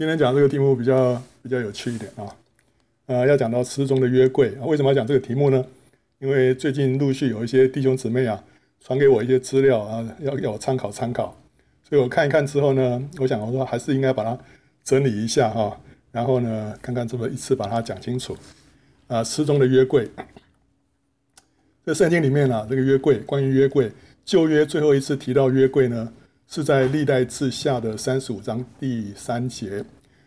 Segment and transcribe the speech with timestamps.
[0.00, 2.24] 今天讲这个题目比较比较有趣一点啊，
[3.04, 5.62] 呃，要讲到诗中的约柜，为什么要讲这个题目呢？
[6.20, 8.42] 因为最近陆续有一些弟兄姊妹啊
[8.80, 11.38] 传给我一些资料啊，要要我参考参考，
[11.86, 14.38] 所以我看一看之后呢，我想我说还是应该把它
[14.82, 15.78] 整理一下哈，
[16.12, 18.34] 然后呢，看看这么一次把它讲清楚
[19.06, 20.08] 啊，诗中的约柜。
[21.84, 23.92] 这圣经里面啊，这个约柜，关于约柜，
[24.24, 26.10] 旧约最后一次提到约柜呢，
[26.52, 29.84] 是在历代志下的三十五章第三节。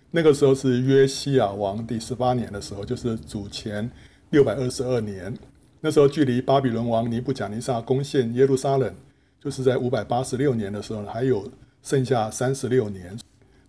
[0.10, 3.92] 那个时候是约西亚王第十八年的时候，就是主前
[4.30, 5.38] 六百二十二年。
[5.82, 8.96] 那时候距离巴比伦王尼布甲尼撒攻陷耶路撒冷，
[9.38, 11.52] 就是在五百八十六年的时候，还有
[11.82, 13.20] 剩下三十六年。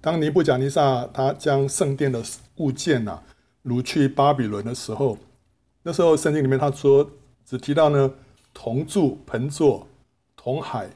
[0.01, 2.23] 当尼布甲尼撒他将圣殿的
[2.59, 3.21] 物件呐
[3.65, 5.19] 掳去巴比伦的时候，
[5.83, 7.11] 那时候圣经里面他说。
[7.47, 8.11] 只提到呢，
[8.55, 9.87] 铜柱、盆座、
[10.35, 10.89] 铜海、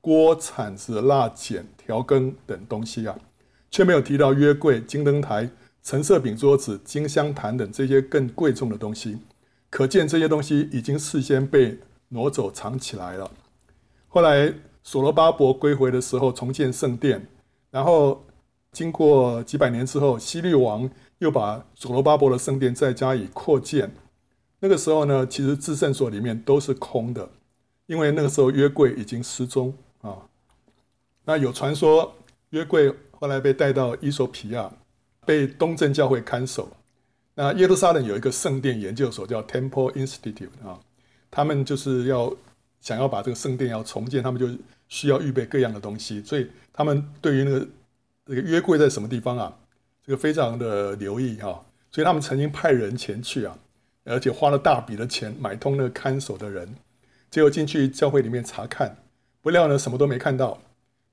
[0.00, 3.18] 锅、铲子、蜡剪、调羹等东西啊，
[3.70, 5.50] 却没有提到约柜、金灯台、
[5.82, 9.18] 橙色饼桌子、金香坛等这些更贵重的东西。
[9.70, 11.78] 可见这些东西已经事先被
[12.08, 13.30] 挪走藏起来了。
[14.08, 17.26] 后来所罗巴伯归回的时候，重建圣殿，
[17.70, 18.24] 然后
[18.72, 23.92] 经过几百年之后，希律王又把所罗巴伯的圣殿再加以扩建。
[24.60, 27.28] 那个时候呢，其实至圣所里面都是空的，
[27.86, 30.18] 因为那个时候约柜已经失踪啊。
[31.24, 32.14] 那有传说
[32.50, 34.70] 约柜后来被带到伊索比亚，
[35.26, 36.68] 被东正教会看守。
[37.34, 40.80] 那耶路撒冷有一个圣殿研究所叫 Temple Institute 啊，
[41.30, 42.34] 他们就是要
[42.80, 44.48] 想要把这个圣殿要重建，他们就
[44.88, 47.66] 需要预备各样的东西，所以他们对于那个
[48.26, 49.56] 这个约柜在什么地方啊，
[50.04, 53.56] 这个非常的留意哈，所以他们曾经派人前去啊。
[54.10, 56.74] 而且花了大笔的钱买通那个看守的人，
[57.30, 58.96] 结果进去教会里面查看，
[59.42, 60.58] 不料呢什么都没看到。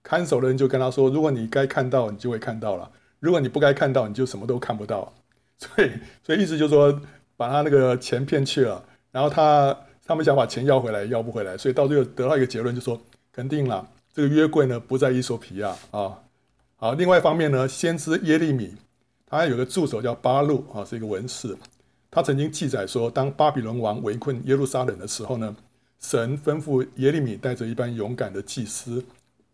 [0.04, 2.88] 看守的人就跟他说：“如果你该看到，你就会看到了；
[3.20, 5.12] 如果你不该看到，你就什么都看不到。
[5.58, 5.92] ”所以，
[6.24, 7.02] 所以意思就是说，
[7.36, 16.20] 把他那个钱骗去了，然后他他们想把钱要回来，要不回来，所以到最后得到一个结论，就说肯定了，这个约柜呢不在伊索皮亚啊。
[16.76, 18.76] 好，另外一方面呢，先知耶利米，
[19.26, 21.58] 他有个助手叫巴录啊，是一个文士。
[22.12, 25.56] 他曾经记载说，当巴比伦王围困耶路撒冷的时候呢，
[26.08, 29.04] 神吩咐耶利米带着一班勇敢的祭司，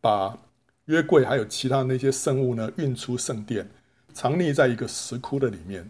[0.02, 0.38] 把
[0.86, 3.70] 约柜还有其他那些圣物呢运出圣殿，
[4.14, 5.90] 藏匿在一个石窟的里面。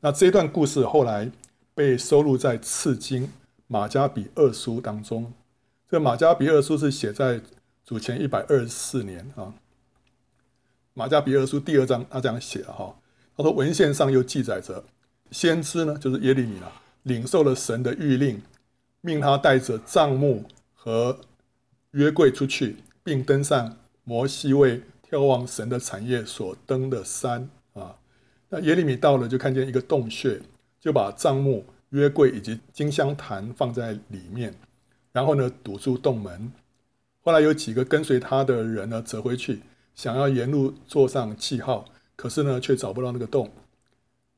[0.00, 1.30] 那这段故事后来
[1.74, 3.30] 被收录在次经
[3.66, 5.30] 马加比二书当中。
[5.90, 7.42] 这马加比二书是写在
[7.84, 9.52] 主前一百二十四年啊。
[10.94, 12.96] 马加比二书第二章他这样写哈，
[13.36, 14.82] 他说文献上又记载着。
[15.30, 18.40] 先知呢，就是耶利米了，领受了神的谕令，
[19.00, 20.44] 命他带着帐幕
[20.74, 21.20] 和
[21.92, 27.96] 约柜出去，并登上摩西为眺望神的产业所登的山啊。
[28.48, 30.40] 那耶利米到了，就看见一个洞穴，
[30.80, 34.54] 就把帐幕、约柜以及金香坛放在里面，
[35.12, 36.52] 然后呢，堵住洞门。
[37.20, 39.60] 后来有几个跟随他的人呢，折回去，
[39.94, 41.84] 想要沿路做上记号，
[42.16, 43.50] 可是呢，却找不到那个洞。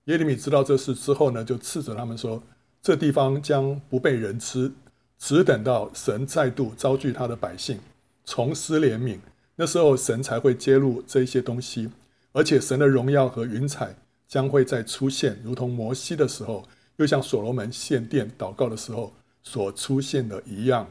[0.04, 2.42] 耶利米知道这事之后呢，就斥责他们说
[2.82, 4.72] ：“这地方将不被人吃，
[5.18, 7.78] 只等到神再度招聚他的百姓，
[8.24, 9.18] 重施怜悯，
[9.56, 11.90] 那时候神才会揭露这些东西，
[12.32, 13.94] 而且神的荣耀和云彩
[14.26, 20.86] 将会再出现，如同摩西的时候，又像所罗门献殿祷告的时候所出现的一样。”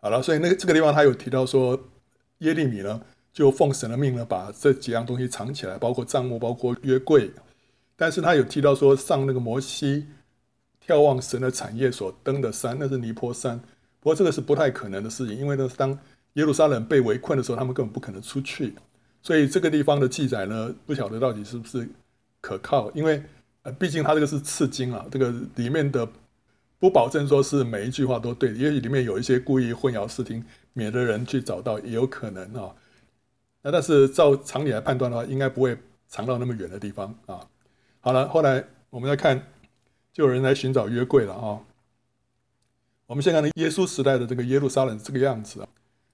[0.00, 1.78] 好了，所以那个这个地方他有提到说，
[2.38, 3.02] 耶利米呢
[3.32, 7.30] 就奉神的命呢，把这几样东西藏起来，包括帐幕，包括约柜。
[7.96, 10.06] 但是他有提到说，上那个摩西
[10.90, 13.58] 眺望神的产业所登的山，那是尼坡山。
[14.00, 15.96] 不过这个是不太可能的事情，因为呢，当
[16.32, 18.74] 耶路撒冷被围困的时候，他们根本不可能出去。
[19.22, 21.88] 所以这个地方的记载呢，不晓得到底是不是
[22.40, 22.90] 可靠。
[22.92, 23.22] 因为
[23.62, 26.08] 呃，毕竟他这个是次经啊，这个里面的
[26.78, 32.74] 不保证说是每一句话都对，也许里面有一些故意混淆视听，免得人去找到也有可能啊。
[33.62, 35.76] 那但是照常理来判断的话，应该不会
[36.08, 37.46] 藏到那么远的地方啊。
[38.00, 39.46] 好了，后来我们再看，
[40.12, 41.60] 就有人来寻找约柜了啊。
[43.06, 45.68] 我们先看耶稣时代的这个耶路撒冷这个样子啊。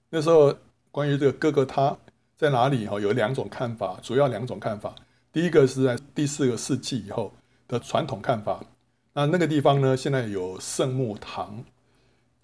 [0.09, 0.55] 那时候
[0.89, 1.97] 关于这个哥哥他
[2.35, 4.95] 在哪里哈，有两种看法，主要两种看法。
[5.31, 7.33] 第一个是在第四个世纪以后
[7.67, 8.63] 的传统看法，
[9.13, 11.63] 那那个地方呢，现在有圣墓堂。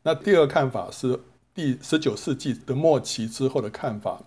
[0.04, 1.20] 那第二个看法是
[1.54, 4.22] 第十九世纪的末期之后的看法，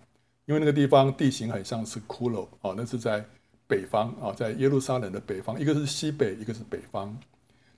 [0.46, 3.25] 因为那个地方地形很像是骷髅哦，那是在。
[3.67, 7.17] 北方啊，在耶路撒冷的北方，一个是西北，一个是北方。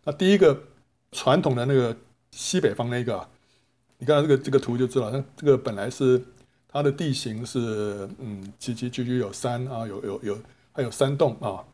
[0.04, 0.64] 那第一个
[1.12, 1.96] 传统的那个
[2.30, 3.26] 西北方那个，
[3.98, 6.22] 你看这个这个图就知道，那这个本来是
[6.68, 10.38] 它的地形是嗯，崎崎岖岖有山啊，有有有
[10.72, 11.64] 还有山洞啊。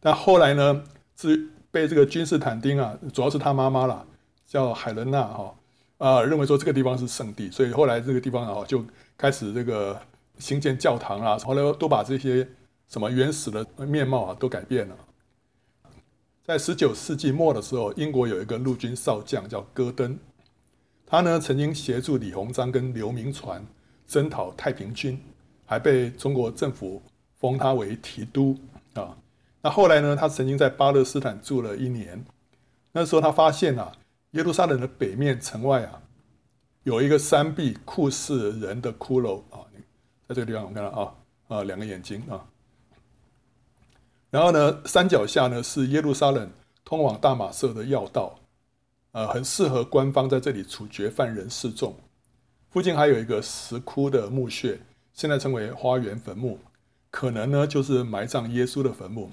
[0.00, 0.82] 但后来呢，
[1.16, 4.04] 是被这个君士坦丁啊，主要是他妈妈啦，
[4.46, 5.54] 叫海伦娜哈
[5.98, 8.82] 啊，认为说这个地方是圣地，所以后来这个地方啊就
[9.18, 10.00] 开始这个
[10.38, 12.48] 兴建教堂啊，后来都把这些
[12.90, 14.96] 什么原始的面貌啊都改变了。
[16.44, 20.18] 在十九世纪末的时候，英国有一个陆军少将叫戈登，
[21.06, 23.64] 他呢曾经协助李鸿章跟刘铭传
[24.08, 25.22] 征讨太平军，
[25.64, 27.00] 还被中国政府
[27.38, 28.58] 封他为提督
[28.94, 29.16] 啊。
[29.62, 32.24] 那后来呢，他曾经在巴勒斯坦住了一年。
[32.90, 33.92] 那时候他发现啊，
[34.32, 36.02] 耶路撒冷的北面城外啊，
[36.82, 39.62] 有一个三臂酷似人的骷髅啊，
[40.26, 41.14] 在这个地方我们看到啊
[41.46, 42.44] 啊两个眼睛啊。
[44.30, 46.50] 然后呢，山脚下呢是耶路撒冷
[46.84, 48.38] 通往大马色的要道，
[49.12, 51.96] 呃，很适合官方在这里处决犯人示众。
[52.70, 54.78] 附近还有一个石窟的墓穴，
[55.12, 56.60] 现在称为花园坟墓，
[57.10, 59.32] 可能呢就是埋葬耶稣的坟墓。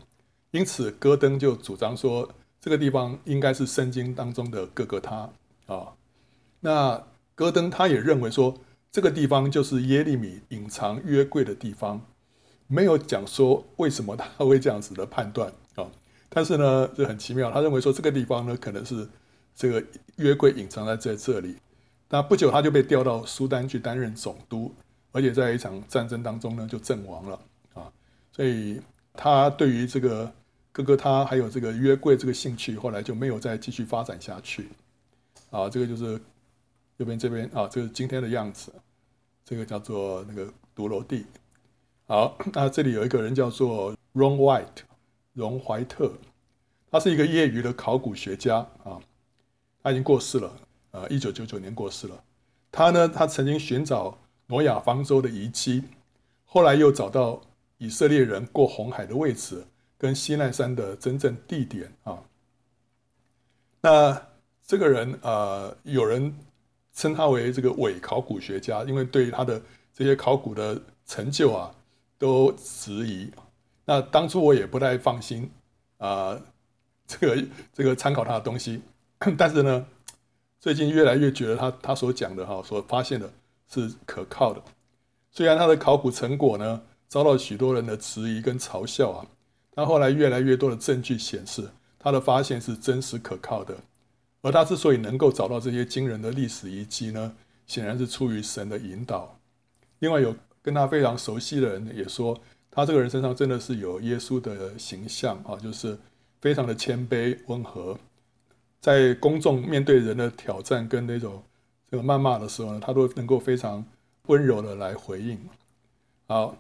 [0.49, 2.27] 因此，戈登就主张说，
[2.59, 5.29] 这个地方应该是圣经当中的各各他
[5.67, 5.93] 啊。
[6.61, 7.03] 那
[7.35, 8.57] 戈登他也认为说，
[8.91, 12.01] 这个地方就是耶利米隐藏约柜的地方。
[12.67, 15.89] 没有讲说为什么他会这样子的判断啊，
[16.29, 19.07] 但是呢，这很奇妙，他认为说这个地方呢可能是
[19.55, 19.83] 这个
[20.17, 21.55] 约柜隐藏在在这里。
[22.09, 24.73] 那不久他就被调到苏丹去担任总督，
[25.11, 27.39] 而且在一场战争当中呢就阵亡了
[27.73, 27.91] 啊。
[28.31, 28.81] 所以
[29.13, 30.31] 他对于这个
[30.71, 34.69] 哥哥他还有这个约柜这个兴趣，后来就没有再继续发展下去
[35.49, 35.69] 啊。
[35.69, 36.19] 这个就是
[36.97, 38.71] 右边这边啊，这个今天的样子，
[39.43, 41.25] 这个叫做那个髑髅地。
[42.09, 44.83] 好，那这里有一个人叫做 Ron White，
[45.33, 46.13] 荣怀特，
[46.89, 48.97] 他是一个业余的考古学家啊，
[49.83, 50.57] 他已经过世了，
[50.91, 52.23] 呃，一九九九年过世了。
[52.71, 55.83] 他呢，他曾经寻找挪亚方舟的遗迹，
[56.45, 57.41] 后来又找到
[57.77, 59.65] 以色列人过红海的位置
[59.97, 62.23] 跟西奈山的真正地点啊。
[63.81, 64.27] 那
[64.65, 66.33] 这个人呃，有人
[66.93, 69.61] 称他为这个伪考古学家，因为对他的
[69.93, 71.73] 这些考古的成就啊。
[72.19, 73.31] 都质疑，
[73.85, 75.49] 那当初我也不太放心
[75.97, 76.39] 啊、
[77.05, 77.43] 这个
[77.73, 78.81] 这个参考他的东西，
[79.37, 79.85] 但是呢，
[80.59, 83.31] 最近越来越觉得他他所讲的哈，所发现的
[83.67, 84.61] 是可靠的。
[85.31, 89.25] 虽然他的考古成果呢遭到许多人的质疑跟嘲笑啊，
[89.75, 91.69] 但后来越来越多的证据显示
[91.99, 93.77] 他的发现是真实可靠的。
[94.41, 97.35] 而他之所以能够找到这些惊人的历史遗迹呢，
[97.65, 99.37] 显然是出于神的引导。
[99.99, 100.35] 另外有。
[100.67, 102.37] 跟他非常熟悉的人也说，
[102.69, 105.97] 他这个人身上真的是有耶稣的形象啊，就是
[106.41, 107.97] 非常的谦卑温和，
[108.81, 111.41] 在公众面对人的挑战跟那种
[111.89, 113.81] 这个谩骂的时候呢，他都能够非常
[114.23, 115.39] 温柔的来回应。
[116.27, 116.57] 好，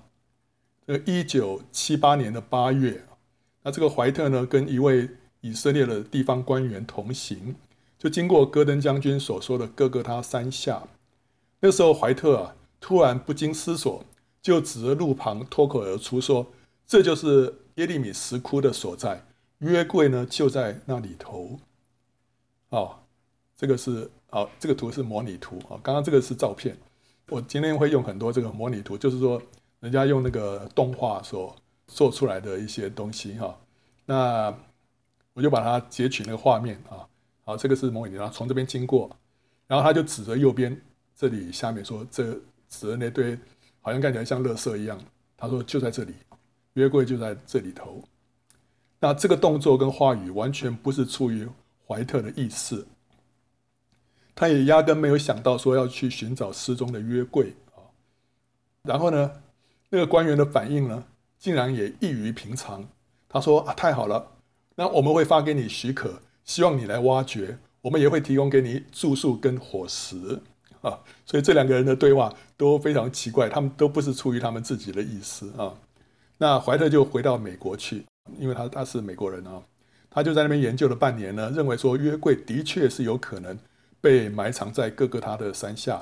[0.85, 3.03] 这个一九七八年的八月，
[3.63, 5.09] 那这个怀特呢跟一位
[5.41, 7.53] 以色列的地方官员同行，
[7.99, 10.83] 就经过戈登将军所说的各各他山下，
[11.59, 12.53] 那时候怀特啊。
[12.79, 14.03] 突然不经思索，
[14.41, 16.47] 就指着路旁脱口而出说
[16.85, 19.25] ：“这就是耶利米石窟的所在，
[19.59, 21.59] 约柜呢就在那里头。”
[22.69, 22.99] 哦，
[23.55, 25.79] 这个是哦，这个图是模拟图啊。
[25.81, 26.77] 刚刚这个是照片，
[27.29, 29.41] 我今天会用很多这个模拟图，就是说
[29.79, 31.55] 人家用那个动画所
[31.87, 33.57] 做出来的一些东西哈。
[34.05, 34.55] 那
[35.33, 37.07] 我就把它截取那个画面啊。
[37.43, 39.09] 好，这个是模拟图，然后从这边经过，
[39.65, 40.79] 然后他就指着右边
[41.15, 43.37] 这里下面说：“这。”指的那堆
[43.81, 44.99] 好像看起来像垃圾一样，
[45.35, 46.13] 他说就在这里，
[46.73, 48.03] 约柜就在这里头。
[48.99, 51.47] 那这个动作跟话语完全不是出于
[51.85, 52.87] 怀特的意思，
[54.33, 57.93] 他也压根没有想到说要去寻找失踪的约柜啊。
[58.81, 59.31] 然后呢，
[59.89, 61.05] 那个官员的反应呢，
[61.37, 62.89] 竟然也异于平常。
[63.29, 64.31] 他说啊，太好了，
[64.75, 70.41] 那我们会发给你许可，希望你来挖掘，我们也会提供给你住宿跟伙食。
[70.81, 75.73] 啊，所以这两个人的对话都非常奇怪，他们都不是出于他们自己的意思啊。
[76.37, 78.05] 那怀特就回到美国去，
[78.37, 79.63] 因为他他是美国人啊，
[80.09, 83.57] 他就在那边研究了半年呢，认为说约柜的确是有可能
[83.99, 86.01] 被埋藏在各个他的山下，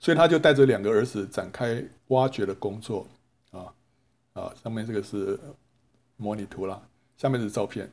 [0.00, 3.06] 所以他就带着两个儿子展开挖掘的工作
[3.52, 3.72] 啊
[4.32, 5.38] 啊，上面这个是
[6.16, 6.82] 模拟图啦，
[7.16, 7.88] 下面是照片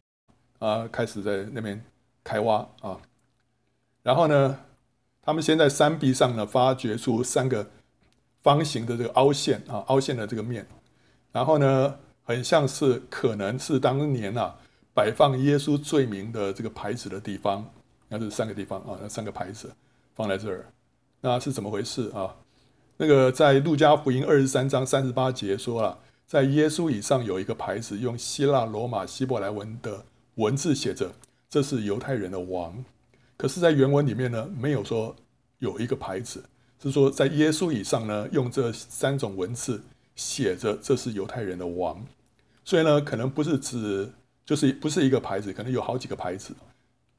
[0.60, 1.80] 啊，开始在那边
[2.24, 3.00] 开挖啊，
[4.02, 4.60] 然后呢，
[5.26, 7.70] 他们先在山壁上呢，发掘出三个
[8.42, 10.68] 方形的这个凹陷啊，凹陷的这个面，
[11.32, 14.56] 然后呢，很像是可能是当年啊
[14.94, 17.72] 摆放耶稣罪名的这个牌子的地方，
[18.10, 19.74] 那是三个地方啊，那三个牌子
[20.14, 20.66] 放在这儿，
[21.22, 22.36] 那是怎么回事啊？
[22.98, 31.14] 那个在路加福音二十三章三十八节说了，在耶稣以上有一个牌子，用希腊、罗马、希伯来文的文字写着
[31.50, 32.84] ：“这是犹太人的王。”
[33.36, 35.16] 可是，在原文里面呢，没有说
[35.60, 36.44] 有一个牌子，
[36.82, 39.82] 是说在耶稣以上呢，用这三种文字
[40.16, 42.06] 写着：“这是犹太人的王。”
[42.64, 44.10] 所以呢，可能不是指
[44.46, 46.54] 就是不是一个牌子，可能有好几个牌子，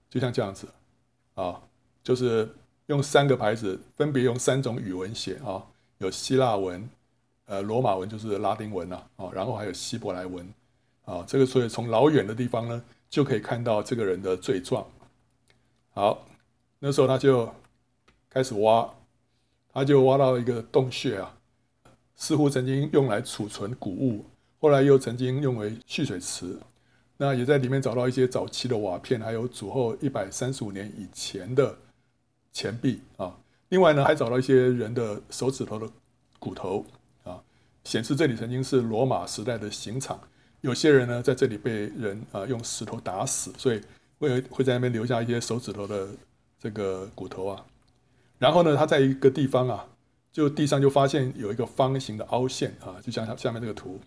[0.08, 0.68] 就像这样子
[1.34, 1.60] 啊，
[2.02, 2.48] 就是
[2.86, 5.62] 用三个牌子，分别用三种语文写啊，
[5.98, 6.88] 有希腊文、
[7.46, 10.48] 呃罗马文就是拉丁文呐啊，然后还有希伯来文
[11.04, 14.86] 啊，这个所以从老远的地方呢，就可以看到这个人的罪状。
[15.96, 16.26] 好，
[16.80, 17.48] 那时候他就
[18.28, 18.92] 开始挖，
[19.72, 21.36] 他就挖到一个洞穴啊，
[22.16, 24.24] 似乎曾经用来储存谷物。
[24.58, 26.58] 后来又曾经用为蓄水池，
[27.16, 31.78] 那也在里面找到一些早期的瓦片，还有主后一百三十五年以前的
[32.52, 33.38] 钱币啊。
[33.68, 35.88] 另外呢，还找到一些人的手指头的
[36.40, 36.84] 骨头
[37.22, 37.40] 啊，
[37.84, 40.18] 显示这里曾经是罗马时代的刑场。
[40.60, 43.80] 有些人呢，在这里被人啊用石头打死，所以
[44.24, 46.08] 会会在那边留下一些手指头的
[46.58, 47.64] 这个骨头啊。
[48.38, 49.86] 然后呢，他在一个地方啊，
[50.32, 54.00] 就地上就发现有一个方形的凹陷啊，就像下面这个图。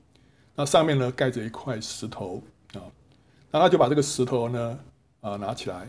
[0.56, 2.42] 那上面呢，盖着一块石头
[2.74, 2.82] 啊，
[3.52, 4.80] 那他就把这个石头呢
[5.22, 5.88] 啊拿起来，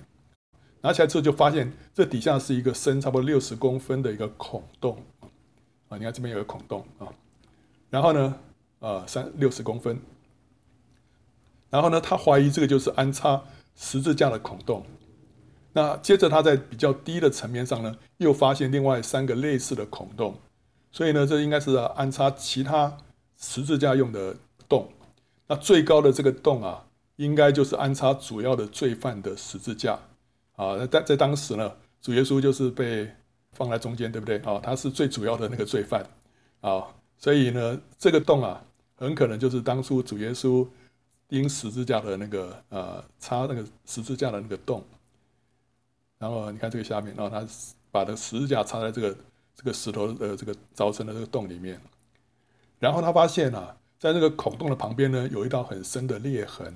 [0.82, 5.02] 拿起来之后就发现这底下是一个深差不多六十公分的一个孔洞
[5.88, 7.08] 啊，你看这边有个孔洞啊，
[7.90, 8.34] 然后呢
[8.78, 9.98] 啊三六十公分，
[11.70, 13.42] 然后呢他怀疑这个就是安插
[13.78, 14.84] 十字架的孔洞，
[15.72, 20.34] 那接着他在比较低的层面上呢又发现另外三个类似的孔洞，
[20.92, 22.98] 所以呢这应该是安插其他
[23.38, 24.36] 十字架用的。
[24.68, 24.86] 洞，
[25.46, 26.84] 那最高的这个洞啊，
[27.16, 29.98] 应该就是安插主要的罪犯的十字架
[30.56, 30.76] 啊。
[30.76, 33.10] 那在在当时呢，主耶稣就是被
[33.52, 34.60] 放在中间，对不对啊？
[34.62, 36.04] 他是最主要的那个罪犯
[36.60, 36.84] 啊，
[37.16, 38.62] 所以呢，这个洞啊，
[38.96, 40.68] 很可能就是当初主耶稣
[41.28, 44.82] 钉十字架的那个呃，插那个十字架的那个洞。
[46.18, 47.46] 然后你看这个下面，然后他
[47.90, 49.16] 把这个十字架插在这个
[49.54, 51.80] 这个石头的这个凿成的这个洞里面，
[52.78, 53.76] 然后他发现啊。
[54.00, 56.72] 在那个孔洞的旁边呢，有一道很深的裂痕。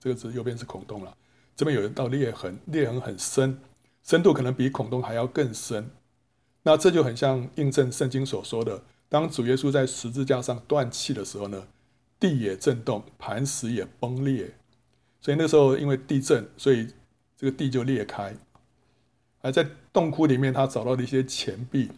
[0.00, 1.16] 这个是右边是孔洞了，
[1.54, 3.56] 这边有一道裂痕，裂痕很深，
[4.02, 5.88] 深度可能比孔洞还要更深。
[6.64, 11.64] 那这就很像印证圣经所说的：当主耶稣在十字架上断气的时候呢，
[12.18, 14.54] 地也震动，磐石也崩裂。
[15.20, 16.88] 所以那时候因为地震，所以
[17.36, 18.34] 这个地就裂开。
[19.40, 21.90] 而在洞窟里面，他找到了一些钱币，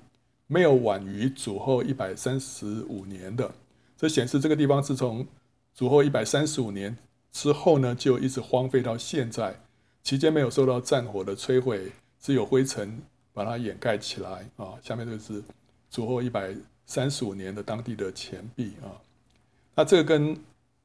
[0.47, 3.53] 没有晚于主后一百三十五年的。
[3.97, 5.27] 这显示这个地方是从
[5.75, 6.97] 主后一百三十五年
[7.33, 9.61] 之后呢，就一直荒废到现在，
[10.03, 13.01] 期间没有受到战火的摧毁，只有灰尘
[13.33, 14.75] 把它掩盖起来啊。
[14.83, 15.43] 下面这个是
[15.91, 16.55] 主后一百
[16.85, 18.91] 三十五年的当地的钱币啊。
[19.77, 20.37] 那这个跟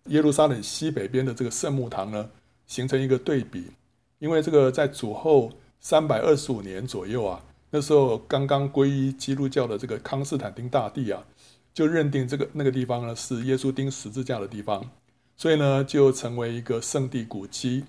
[0.06, 2.30] 耶路撒冷西北边的这个圣墓堂呢，
[2.68, 3.72] 形成一个对比，
[4.20, 11.26] 因为这个在主后三百二十五年左右啊，那时候刚刚皈依基督教的这个康斯坦丁大帝啊。
[11.74, 14.92] 就认定这个那个地方呢，是耶稣钉十字架的地方，
[15.38, 17.86] 所以呢就成为一个圣地古迹。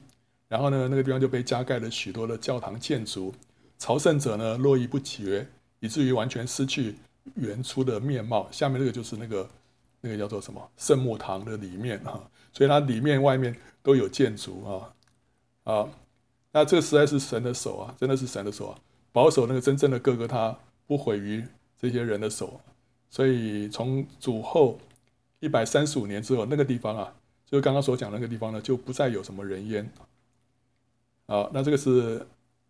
[0.47, 3.35] 然后呢，那个地方就被加盖了许多的教堂建筑，
[3.81, 5.49] 朝圣者呢络绎不绝，
[5.81, 6.95] 以至于完全失去
[7.35, 8.47] 原初的面貌。
[8.53, 9.51] 下面这个就是那个
[10.03, 12.21] 那个叫做什么圣墓堂的里面啊，
[12.53, 14.93] 所以它里面外面都有建筑啊
[15.65, 15.89] 啊，
[16.51, 18.79] 那这个实在是神的手啊，真的是神的手啊，
[19.13, 21.43] 保守那个真正的哥哥他不毁于
[21.81, 22.61] 这些人的手。
[23.09, 24.79] 所以从主后
[25.39, 27.15] 一百三十五年之后，那个地方啊，
[27.47, 29.91] 就是刚刚所讲那个地方呢，就不再有什么人烟。
[31.27, 32.27] 啊，那这个是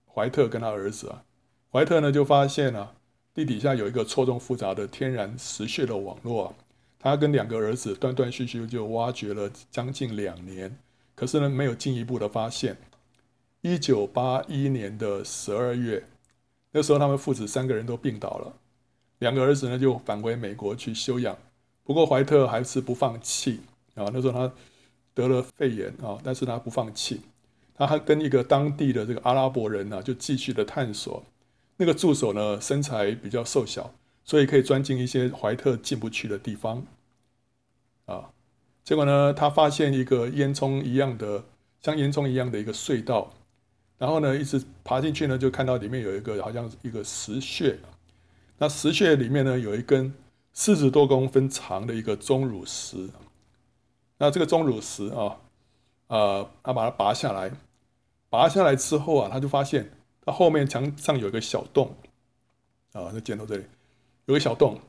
[0.06, 1.24] 怀特跟他儿子啊，
[1.70, 2.92] 怀特呢就发现啊，
[3.32, 6.54] 地底下有一个错综复杂的天然石穴的网络啊，
[7.02, 10.78] 他跟两个儿子断断续续就挖掘了将近两年，
[11.16, 12.76] 可是呢没有进一步的发现。
[13.60, 16.04] 一九八一年的十二月，
[16.70, 18.54] 那时候他们父子三个人都病倒了。
[19.18, 21.36] 两个儿子呢就返回美国去休养，
[21.84, 23.60] 不过怀特还是不放弃
[23.94, 24.10] 啊。
[24.12, 24.52] 那时候他
[25.14, 27.20] 得了肺炎啊，但是他不放弃，
[27.74, 31.22] 他还跟一个当地的这个阿拉伯人呢就继续的探索。
[31.76, 33.92] 那个助手呢身材比较瘦小，
[34.24, 36.84] 所以可以钻进一些怀特进不去的地方
[38.06, 38.30] 啊。
[38.84, 41.44] 结果呢，他发现一个烟囱一样的，
[41.80, 43.32] 像烟囱一样的一个隧道，
[43.98, 47.78] 然后呢一直爬进去呢，就看到里面有一个好像一个石穴。
[48.58, 50.12] 那石穴里面呢，有一根
[50.52, 53.08] 四十多公分长的一个钟乳石。
[54.18, 55.36] 那这个钟乳石啊，
[56.08, 57.50] 呃，他把它拔下来，
[58.28, 59.90] 拔下来之后啊，他就发现
[60.24, 61.94] 它后面墙上有一个小洞
[62.92, 63.64] 啊，在箭头这里
[64.26, 64.80] 有个小洞。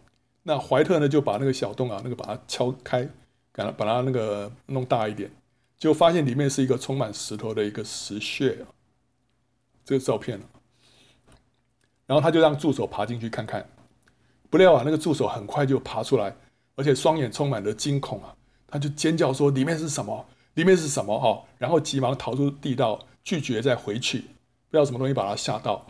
[0.44, 3.08] 那怀特呢就把那个小洞啊，那个把它敲开，
[3.54, 5.32] 把它把它那个弄大一点，
[5.78, 8.66] 就发现里面是一个充满石头的一个石穴，
[9.86, 10.40] 这个照片。
[12.06, 13.66] 然后他就让助手爬进去看看，
[14.50, 16.36] 不料啊，那个助手很快就爬出来，
[16.76, 18.36] 而且双眼充满了惊恐啊，
[18.68, 20.26] 他就尖叫说：“里面是什么？
[20.56, 25.86] 里面是什么？”哈，然后急忙逃出地道，拒绝再回去，不知道什么东西把他吓到。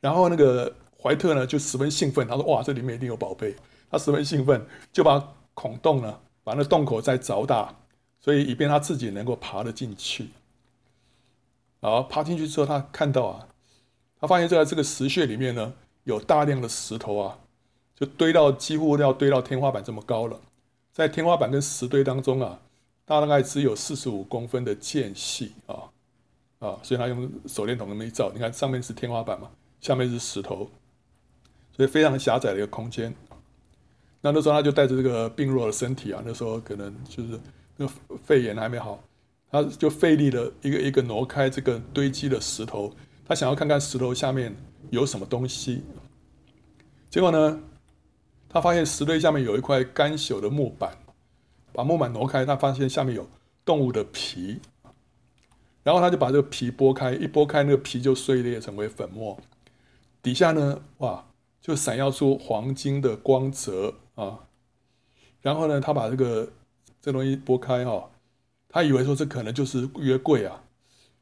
[0.00, 0.72] 然后那个
[1.02, 3.54] 怀特呢就十分兴奋，他说：“哇，这里面一定有宝贝。”
[3.90, 7.74] 他十分兴奋，就把孔洞呢，把那洞口再凿大，
[8.20, 10.28] 所以以便他自己能够爬得进去。
[11.80, 13.48] 然后爬进去之后，他看到啊。
[14.20, 15.72] 他发现，在这个石穴里面呢，
[16.04, 17.38] 有大量的石头啊，
[17.96, 20.38] 就堆到几乎要堆到天花板这么高了。
[20.92, 22.60] 在天花板跟石堆当中啊，
[23.06, 25.88] 大概只有四十五公分的间隙啊
[26.58, 30.70] 啊，所以他用手电筒那么一照，你看上面是天花板嘛，下面是石头，
[31.80, 33.10] 所以非常狭窄的一个空间。
[34.20, 37.40] 那那时候他就带着这个病弱的身体啊，那时候可能就是
[37.78, 37.88] 那
[38.22, 39.02] 肺炎还没好，
[39.50, 42.92] 他就费力的一个一个挪开这个堆积的石头。
[43.26, 44.54] 他想要看看石头下面
[44.90, 45.82] 有什么东西，
[47.08, 47.58] 结果呢，
[48.46, 50.94] 他发现石堆下面有一块干朽的木板，
[51.72, 53.26] 把木板挪开，他发现下面有
[53.64, 54.60] 动物的皮，
[55.82, 59.40] 然后他就把这个皮剥开，一剥开那个皮就碎裂成为粉末，
[60.20, 61.24] 底下呢，哇，
[61.60, 64.40] 就闪耀出黄金的光泽啊，
[65.40, 66.52] 然后呢，他把这个
[67.00, 68.10] 这东西剥开哈，
[68.68, 70.64] 他以为说这可能就是约柜啊，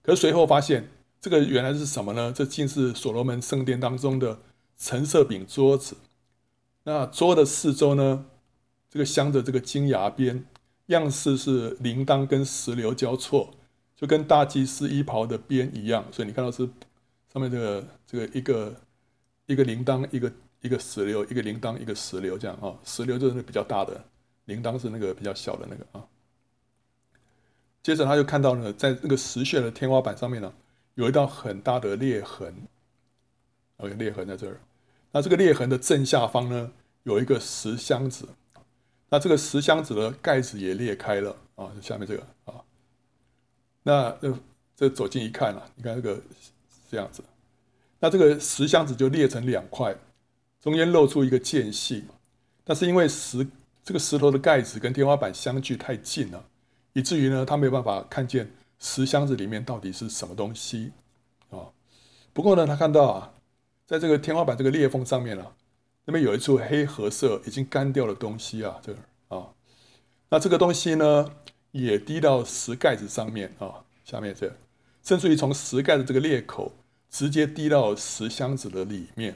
[0.02, 0.90] 可随后发现。
[1.21, 2.33] 这个原来是什么呢？
[2.33, 4.38] 这竟是所罗门圣殿当中的
[4.76, 5.97] 橙色饼桌子。
[6.85, 8.26] 那桌的四周呢，
[8.88, 10.45] 这个镶着这个金牙边，
[10.87, 13.50] 样式是铃铛跟石榴交错，
[13.97, 16.04] 就跟大祭司衣袍的边一样。
[16.12, 16.68] 所以你看到是
[17.33, 18.76] 上面这个这个一个
[19.48, 22.78] 一个铃铛，一个一个石榴，一个铃铛，一个石榴这样啊。
[22.84, 24.04] 石榴就是那比较大的，
[24.44, 26.06] 铃铛是那个比较小的那个啊。
[27.82, 30.54] 接着他就看到呢，在那个石穴的天花板上面呢。
[30.94, 32.52] 有一道很大的裂痕，
[33.78, 34.58] 有裂痕在这儿。
[35.12, 36.72] 那这个裂痕的正下方呢，
[37.04, 38.28] 有一个石箱子。
[39.08, 42.64] 那这个石箱子的盖子也裂开了啊，下面这个啊。
[43.84, 44.34] 那这
[44.74, 46.20] 这走近一看啊，你看这个
[46.90, 47.22] 这样子。
[48.00, 49.96] 那这个石箱子就裂成两块，
[50.61, 52.04] 中间露出一个间隙。
[52.64, 53.46] 但是因为石
[53.82, 56.44] 这个石头的盖子跟天花板相距太近了，
[56.92, 58.50] 以至于呢，他没有办法看见。
[58.80, 60.92] 石箱子里面到底是什么东西
[61.50, 61.74] 啊？
[62.32, 63.32] 不过呢，他看到啊，
[63.84, 65.52] 在这个天花板这个裂缝上面啊，
[66.04, 69.48] 那边有一处黑褐色已经干掉的东西啊，这儿啊，
[70.28, 71.28] 那这个东西呢，
[71.72, 74.56] 也滴到石盖子上面啊，下面这，
[75.02, 76.70] 甚至于从石盖的这个裂口
[77.11, 79.35] 直接滴到石箱子的里面。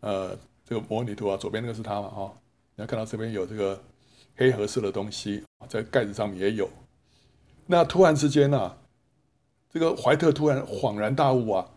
[0.00, 2.32] 呃，这个模拟图啊，左边那个是它嘛，哈，
[2.74, 3.80] 你要看到这边有这个
[4.36, 6.68] 黑褐色的东西，在盖子上面也有。
[7.66, 8.76] 那突然之间呢、
[9.72, 11.70] 这个怀特突然恍然大悟啊，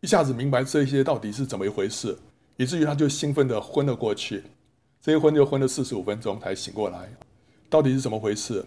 [0.00, 2.16] 一下子明白这些到底是怎么一回事，
[2.56, 4.44] 以至于他就兴奋地昏了过去。
[5.00, 7.12] 这一昏就昏了四十五分钟才醒过来，
[7.68, 8.64] 到底是怎么回事？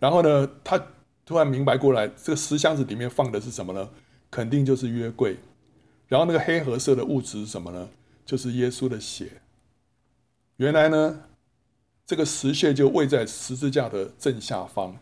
[0.00, 0.84] 然后呢，他
[1.30, 3.88] 突然明白过来，这个石箱子里面放的是什么呢？
[4.32, 5.36] 肯定就是约柜。
[6.08, 7.88] 然后那个黑褐色的物质是什么呢？
[8.26, 9.40] 就是耶稣的血。
[10.56, 11.20] 原来呢。
[12.04, 14.98] 这个石穴就位在十字架的正下方，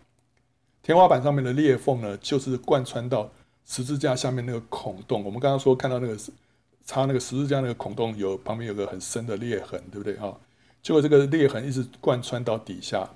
[0.83, 3.31] 天花板上面的裂缝呢，就是贯穿到
[3.64, 5.25] 十字架下面那个孔洞。
[5.25, 6.14] 我们刚刚说看到那个
[6.85, 10.37] 插那个十字架那个孔洞有旁边有个很深的裂痕，对不对啊？
[10.83, 13.09] 结果这个裂痕一直贯穿到底下，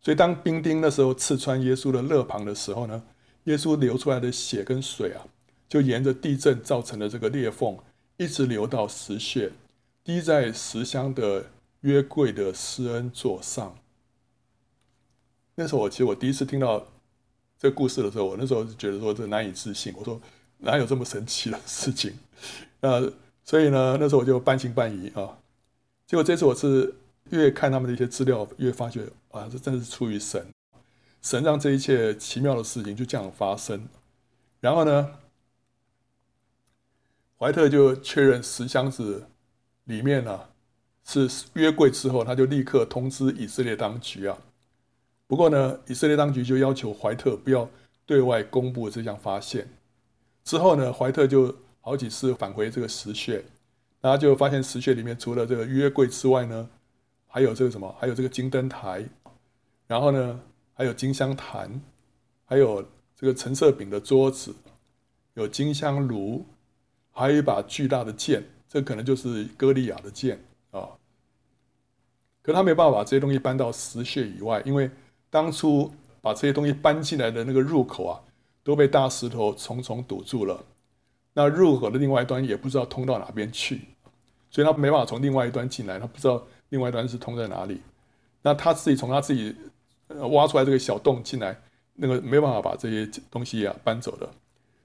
[0.00, 3.02] 所以当兵丁那时候刺穿耶稣的肋旁的时候呢，
[3.44, 5.26] 耶稣流出来的血跟水啊，
[5.68, 7.78] 就沿着地震造成的这个裂缝，
[8.16, 9.52] 一直流到石穴，
[10.02, 11.46] 滴在石箱的。
[11.82, 13.78] 约柜的施恩座上。
[15.54, 16.84] 那时候我其实我第一次听到
[17.56, 19.94] 这故事的时候，我那时候就觉得说这难以置信。
[19.96, 20.20] 我说
[20.56, 22.12] 哪有这么神奇的事情？
[22.80, 23.12] 呃，
[23.44, 25.38] 所以呢，那时候我就半信半疑啊。
[26.04, 26.92] 结果这次我是
[27.30, 30.46] 越看他们的一些资料，越发觉啊，这真的是出于神，
[31.22, 33.88] 神让这一切奇妙的事情就这样发生。
[34.60, 35.14] 然后呢，
[37.38, 39.28] 怀特就确认石箱子
[39.84, 40.50] 里面呢、啊。
[41.10, 44.36] 是约柜之后，他就立刻通知以色列当局啊。
[45.26, 47.66] 不过呢，以色列当局就要求怀特不要
[48.04, 49.66] 对外公布这项发现。
[50.44, 53.42] 之后呢，怀特就好几次返回这个石穴，
[54.02, 56.68] 然后就发现石穴里面除了这个约柜之外呢，
[57.28, 57.94] 还有这个什么？
[58.00, 59.04] 还有这个金灯台，
[59.86, 60.40] 然后呢，
[60.74, 61.80] 还有金香坛，
[62.44, 62.82] 还有
[63.14, 64.54] 这个陈色饼的桌子，
[65.34, 66.44] 有金香炉，
[67.12, 70.88] 还有一把巨大的剑这可能就是歌利亚的剑啊。
[72.42, 74.90] 可他没办法把这些东西搬到石穴以外，因为
[75.28, 78.20] 当初把这些东西搬进来的那个入口啊，
[78.64, 80.64] 都被大石头重重堵住了。
[81.34, 83.82] 那入口的另外一端也不知道通到哪边去，
[84.50, 87.80] 所以他没办法从另外一端进来，他不知道另外一端是通在哪里。
[88.42, 89.54] 那他自己从他自己
[90.30, 91.60] 挖出来这个小洞进来，
[91.94, 94.28] 那个没办法把这些东西啊搬走的。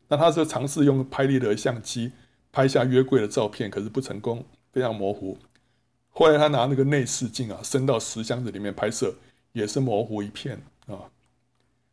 [0.08, 2.12] 那他是尝试用拍立得相机
[2.52, 5.38] 拍下约柜的照片，可是不成功，非常模糊。
[6.12, 9.16] 后来他拿那个内视镜啊，伸到石箱子里面拍摄，
[9.54, 11.10] 也是模糊一片啊。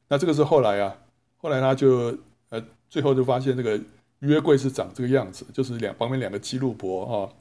[0.09, 0.97] 那这个是后来啊，
[1.39, 2.19] 后来他就
[2.51, 3.81] 呃，最后就发现这个
[4.19, 7.33] 约柜是长这个样子，就是两旁边两个基路伯啊，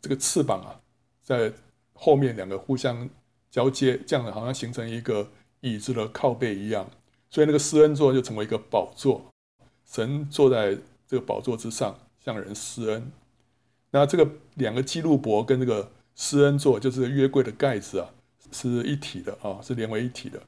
[0.00, 0.80] 这个翅膀啊，
[1.24, 1.52] 在
[1.94, 3.10] 后面两个互相
[3.50, 6.88] 交接，这样好像形成一个椅子的靠背一样，
[7.30, 9.32] 所以那个施恩座就成为一个宝座，
[9.84, 13.10] 神坐在这个宝座之上向人施恩。
[13.90, 18.10] 那这个两个基路伯跟这个施恩座，就是约柜的盖子啊，
[18.52, 20.42] 是一体的啊，是连为一体的。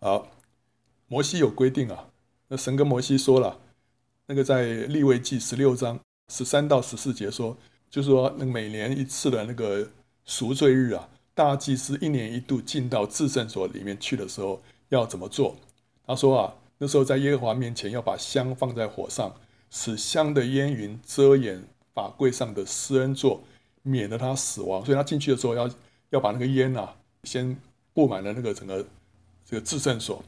[0.00, 0.28] 好，
[1.08, 2.08] 摩西有规定啊，
[2.48, 3.60] 那神跟摩西说了，
[4.26, 7.56] 那个在立位记十六章十三到十四节说，
[7.90, 9.88] 就是说那每年一次的那个
[10.24, 15.56] 赎罪日啊，大祭司一年一度进到至圣所里面去的时候要怎么做？
[16.06, 19.34] 他说啊，那时候在耶和华面前要把香放在火上，
[19.70, 21.62] 使香的烟云遮掩。
[21.96, 23.42] 法柜上的施恩座，
[23.80, 25.70] 免得他死亡，所以他进去的时候要
[26.10, 26.94] 要把那个烟啊，
[27.24, 27.56] 先
[27.94, 28.84] 布满了那个整个
[29.46, 30.22] 这个至圣所。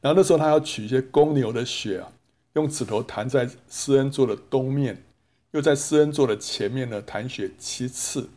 [0.00, 2.10] 然后那时候他要取一些公牛的血啊，
[2.54, 5.04] 用指头弹在施恩座的东面，
[5.58, 8.30] 又在施恩座的前面呢弹雪七次。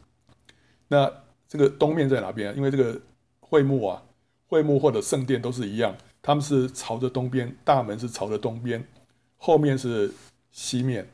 [0.87, 1.09] 那
[1.47, 2.53] 这个东面在哪边啊？
[2.57, 2.99] 因为这个
[3.39, 4.03] 会幕啊，
[4.47, 8.85] 会幕或者圣殿都是一样，他们是朝着东边，大门是朝着东边，
[9.37, 10.11] 后面是
[10.51, 11.07] 西面，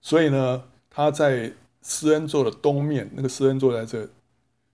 [0.00, 0.64] 所以呢。
[0.90, 4.08] 他在施恩座的东面，那个施恩座在这，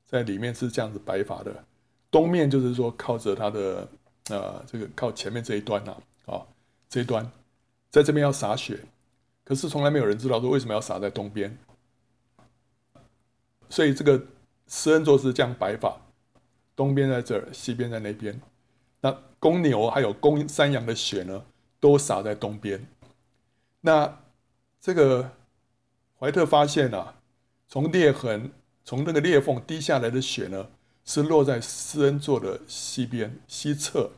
[0.06, 1.52] 在里面是这样子摆法的。
[2.10, 3.86] 东面就是说靠着他的
[4.30, 5.94] 呃，这个靠前面这一端呐，
[6.24, 6.40] 啊、
[6.88, 7.30] 这一端，
[7.90, 8.80] 在这边要洒血，
[9.44, 11.56] 可是从来没有人知道说为什么要洒在东边。
[13.68, 14.26] 所以这个
[14.66, 16.00] 施恩座是这样摆法，
[16.74, 18.40] 东边在这儿，西边在那边。
[19.00, 21.44] 那公牛还有公山羊的血呢，
[21.78, 22.86] 都洒在东边。
[23.80, 24.20] 那
[24.80, 25.30] 这个。
[26.16, 27.16] 怀特发现啊，
[27.68, 28.50] 从裂痕，
[28.82, 30.70] 从那个裂缝滴下来的血呢，
[31.04, 34.10] 是落在施恩座的西边西侧，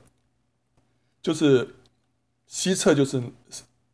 [1.21, 1.75] 就是
[2.47, 3.21] 西侧就是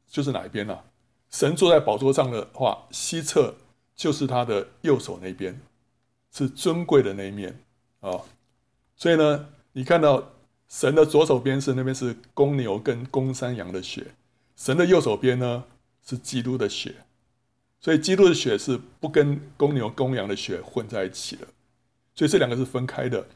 [0.06, 0.84] 就是哪一边呢、啊？
[1.32, 3.56] 神坐在宝座上的话，西侧
[3.96, 5.60] 就是他的右手那边，
[6.30, 7.58] 是尊贵的那一面
[8.00, 8.20] 啊。
[8.94, 10.30] 所以呢，你看到
[10.68, 14.06] 神的左手边是那边是公牛跟公山羊的血，
[14.56, 15.64] 神的右手边呢
[16.06, 16.94] 是基督的血。
[17.80, 21.48] 所以基督的血是不跟公牛、公羊的血混在一起的，
[22.14, 23.26] 所以这两个是分开的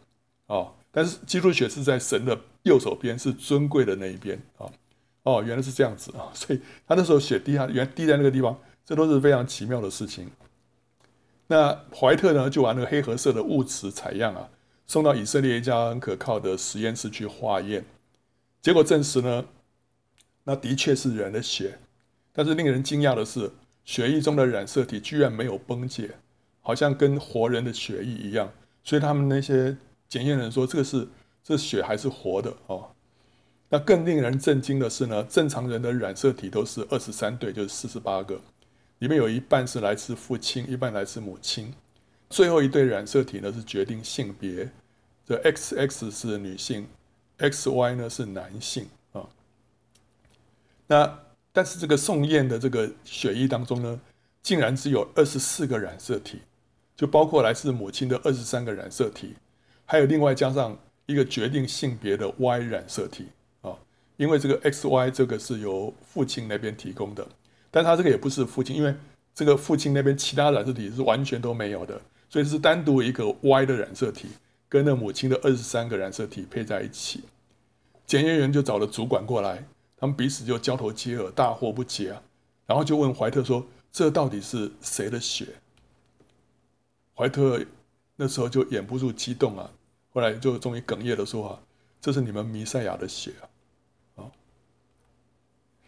[0.47, 0.69] 啊。
[0.93, 4.71] 但是基督血是在神的右手边，是尊贵的那一边啊。
[5.27, 6.31] 哦，原来是这样子啊。
[6.33, 10.31] 所以他那时候血滴下，原来滴在那个地方，这都是非常奇妙的事情。
[11.49, 14.49] 那怀特呢，就把那个黑褐色的物质采样啊，
[14.87, 17.85] 送到以色列一家很可靠的实验室去化验，
[18.63, 19.45] 结果证实呢，
[20.45, 21.79] 那的确是人的血。
[22.33, 23.51] 但是令人惊讶的是，
[23.85, 26.11] 血液中的染色体居然没有崩解，
[26.61, 28.53] 好像跟活人的血液一样，
[28.85, 29.77] 所以他们那些
[30.09, 31.09] 检验人说这个是
[31.43, 32.91] 这血还是活的哦。
[33.69, 38.41] 那更令人震惊的是呢，正常人的染色体都是二十三对，就是四十八个，
[38.99, 41.73] 里面有一半是来自父亲，一半来自母亲，
[42.31, 44.71] 最后一对染色体呢是决定性别，
[45.27, 46.87] 这 XX 是女性
[47.39, 49.29] ，XY 呢是男性啊、
[50.87, 51.19] 那。
[51.57, 53.99] 但是这个送验的这个血液当中呢，
[54.43, 56.43] 竟然只有二十四个染色体，
[56.95, 59.35] 就包括来自母亲的二十三个染色体，
[59.87, 63.29] 还有另外加上一个决定性别的 Y 染色体，
[64.17, 67.27] 因为这个 XY 这个是由父亲那边提供的，
[67.71, 68.95] 但他这个也不是父亲，因为
[69.35, 74.29] 这个父亲那边其他染色体是完全都没有的，所以是单独一个 Y 的染色体
[74.69, 77.25] 跟那母亲的二十三个染色体配在一起，
[78.07, 79.67] 检验员就找了主管过来。
[79.99, 82.23] 他们彼此就交头接耳，大惑不解啊，
[82.67, 85.47] 然后就问怀特说：“这到底是谁的血？”
[87.17, 87.65] 怀特
[88.17, 89.71] 那时候就掩不住激动啊，
[90.13, 91.61] 后来就终于哽咽的说：“啊，
[91.99, 93.49] 这是你们弥赛亚的血！”啊，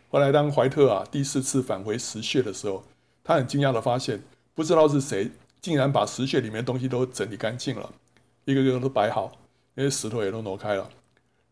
[0.09, 2.85] 后来当怀特啊第四次返回石穴的时候，
[3.23, 4.23] 他很惊讶的发现，
[4.55, 7.93] 不知道是谁竟然把石穴里面东西都整理干净了，
[8.45, 9.33] 一个个都摆好，
[9.75, 10.89] 那些石头也都挪开了。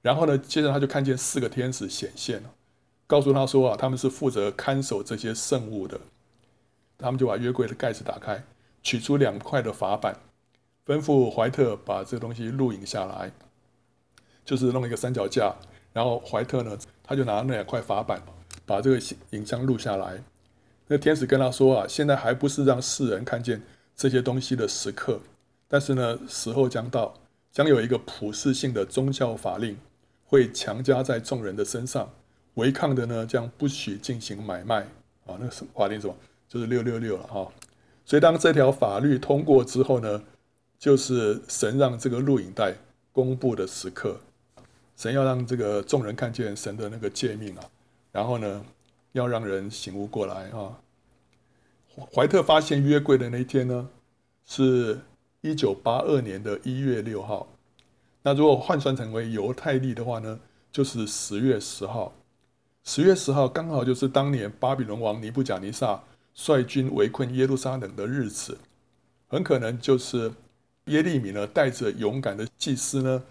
[0.03, 2.51] 然后呢，接着他就看见四个天使显现了，
[3.07, 6.01] 告诉他说啊，他们是负责看守这些圣物的。
[6.97, 8.43] 他们就把约柜的盖子打开，
[8.83, 10.19] 取出两块的法板，
[10.87, 13.33] 吩咐怀特把这个东西录影下来，
[14.47, 15.55] 就是弄一个三脚架，
[15.93, 18.23] 然后怀特呢，他就拿那两块法板，
[18.67, 19.01] 把这个
[19.31, 20.23] 影像录下来。
[20.89, 23.63] 那天使跟他说啊，现在还不是让世人看见
[23.97, 25.21] 这些东西的时刻，
[25.67, 27.15] 但是呢，时候将到，
[27.51, 29.77] 将有一个普世性的宗教法令
[30.27, 32.13] 会强加在众人的身上，
[32.55, 34.81] 违抗的呢，将不许进行买卖
[35.25, 35.39] 啊。
[35.39, 36.15] 那个什么法令什么？
[36.49, 37.51] 就是六六六了哈，
[38.05, 40.23] 所以当这条法律通过之后呢，
[40.79, 42.73] 就是神让这个录影带
[43.11, 44.21] 公布的时刻，
[44.97, 47.65] 神要让这个众人看见神的那个诫命啊，
[48.17, 48.65] 然后呢，
[49.13, 50.81] 要让人醒悟过来啊。
[52.15, 53.91] 怀特发现约柜的那一天呢，
[54.47, 54.99] 是
[55.43, 57.47] 一九八二年的一月六号，
[58.23, 60.41] 那如果换算成为犹太历的话呢，
[60.73, 62.15] 就是十月十号，
[62.85, 66.03] 十月十号刚好就是当年巴比伦王尼布甲尼撒。
[66.39, 68.59] 率军围困耶路撒冷的日子，
[69.27, 70.33] 很可能就是
[70.87, 73.23] 耶利米呢带着勇敢的祭司呢，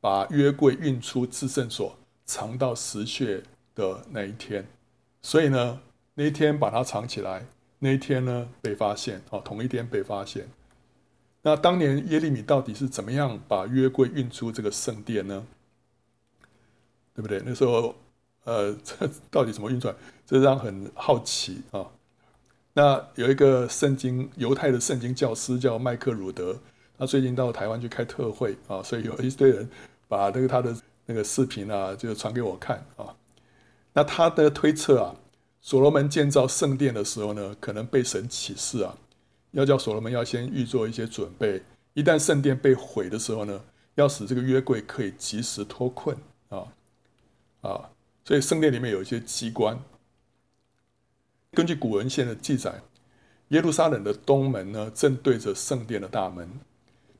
[0.00, 3.42] 把约柜运出至圣所，藏到石穴
[3.74, 4.66] 的那一天。
[5.22, 5.80] 所以呢，
[6.14, 7.46] 那一天把它藏起来，
[7.78, 10.48] 那一天呢被发现，哦，同一天被发现。
[11.42, 15.46] 那当年耶利米到底是怎么样把约柜运出这个圣殿呢？
[17.14, 17.42] 对不对？
[17.44, 17.94] 那时候，
[18.44, 19.94] 呃，这 到底怎么运出来？
[20.24, 21.86] 这让很好奇啊。
[22.74, 26.58] 那有一个圣经犹太的圣经教师叫麦克鲁德，
[26.96, 29.68] 他最近到台湾去开特会啊，所以有一堆人
[30.08, 30.74] 把那个他的
[31.06, 33.14] 那个视频啊，就传给我看啊。
[33.94, 35.16] 那他的推测啊，
[35.60, 38.96] 所罗门建造圣殿的时候呢，可能被神启示啊，
[39.50, 41.62] 要叫所罗门要先预做一些准备，
[41.94, 43.62] 一旦圣殿被毁的时候呢，
[43.94, 46.16] 要使这个约柜可以及时脱困
[46.48, 46.66] 啊
[47.60, 47.90] 啊，
[48.24, 49.78] 所以圣殿里面有一些机关。
[51.52, 52.80] 根据古文献的记载，
[53.48, 56.48] 耶路撒冷的东门呢，正对着圣殿的大门。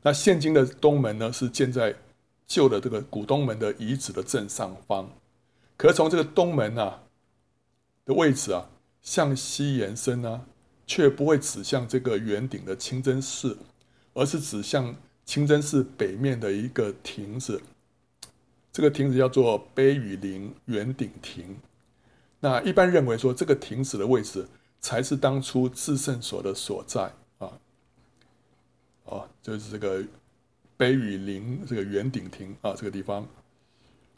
[0.00, 1.94] 那现今的东门呢，是建在
[2.46, 5.10] 旧的这个古东门的遗址的正上方。
[5.82, 7.02] 可从这个东门啊
[8.04, 8.70] 的位置啊，
[9.02, 10.46] 向西延伸呢，
[10.86, 13.58] 却不会指向这个圆顶的清真寺，
[14.14, 17.60] 而是指向清真寺北面的一个亭子。
[18.70, 21.58] 这个亭子叫做陂与林圆顶亭。
[22.38, 24.46] 那一般认为说，这个亭子的位置
[24.78, 27.58] 才是当初至圣所的所在啊，
[29.06, 30.00] 哦，就是这个
[30.78, 33.26] 陂与陵这个圆顶亭啊，这个地方。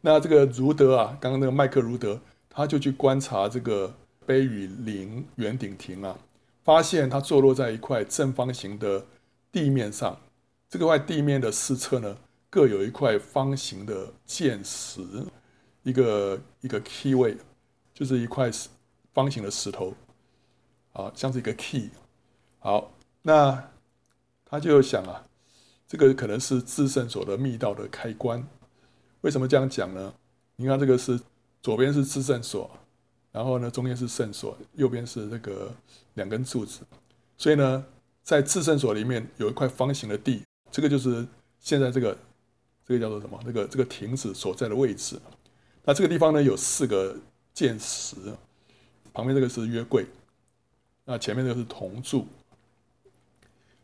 [0.07, 3.95] 那这个儒德啊，刚刚那个麦克儒德，他就去观察这个
[4.27, 6.19] 碑与陵圆顶亭啊，
[6.63, 9.07] 发现它坐落在一块正方形的
[9.51, 10.21] 地面上，
[10.69, 12.19] 这个块地面的四侧呢，
[12.51, 15.01] 各有一块方形的箭石，
[15.85, 17.39] 一个一个 key 位。
[17.95, 18.51] 就是一块
[19.13, 19.95] 方形的石头，
[20.95, 21.91] 啊，像是一个 key。
[22.59, 23.71] 好，那
[24.45, 25.25] 他就想啊，
[25.87, 28.45] 这个可能是至圣所的密道的开关。
[29.25, 30.13] 为什么这样讲呢？
[30.57, 31.19] 你看这个是
[31.63, 32.71] 左边是至圣所，
[33.33, 35.75] 然后呢，中间是圣所，右边是这个
[36.15, 36.83] 两根柱子。
[37.39, 37.85] 所以呢，
[38.23, 41.27] 在至圣所里面有一块方形的地，这个就是
[41.59, 42.17] 现在这个
[42.87, 43.41] 这个叫做什么？
[43.45, 45.19] 这个这个亭子所在的位置。
[45.85, 47.17] 那这个地方呢，有四个。
[47.55, 48.17] 箭石，
[49.13, 50.05] 旁边这个是约柜，
[51.05, 52.27] 那前面这个是铜柱，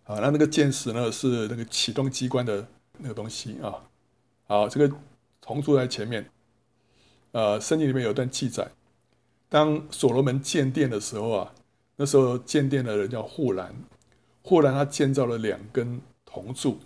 [0.02, 2.66] 啊，那那个箭石呢是那个启动机关的
[2.98, 3.78] 那个东西啊，
[4.48, 4.92] 好，这个
[5.50, 6.30] 铜柱在前面，
[7.32, 8.70] 呃，圣经里面有一段记载，
[9.48, 11.52] 当所罗门建殿的时候啊，
[11.96, 13.74] 那时候建殿的人叫户兰，
[14.42, 16.78] 户兰他建造了两根铜柱，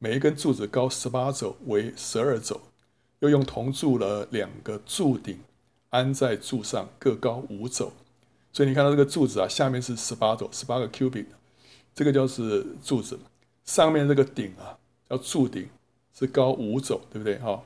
[0.00, 2.60] 每一根柱子高十八肘，为十二肘，
[3.20, 5.38] 又用铜铸了两个柱顶。
[5.90, 7.92] 安在柱上，各高五肘，
[8.52, 11.26] 所以你看到这个柱子啊，下面是十八肘，十八个 cubit，
[11.94, 13.16] 这个就是柱子。
[13.64, 14.76] 上面这个顶啊，
[15.08, 15.68] 叫柱顶，
[16.12, 17.38] 是高五肘，对不对？
[17.38, 17.62] 哈。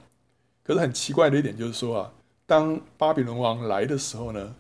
[0.68, 2.12] 可是很奇怪的一点就是说啊，
[2.44, 4.54] 当巴比伦王来的时候呢，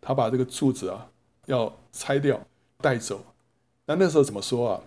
[0.00, 1.08] 他把这个柱子啊
[1.46, 2.44] 要拆掉
[2.78, 3.24] 带走。
[3.86, 4.80] 那那时候怎么说啊？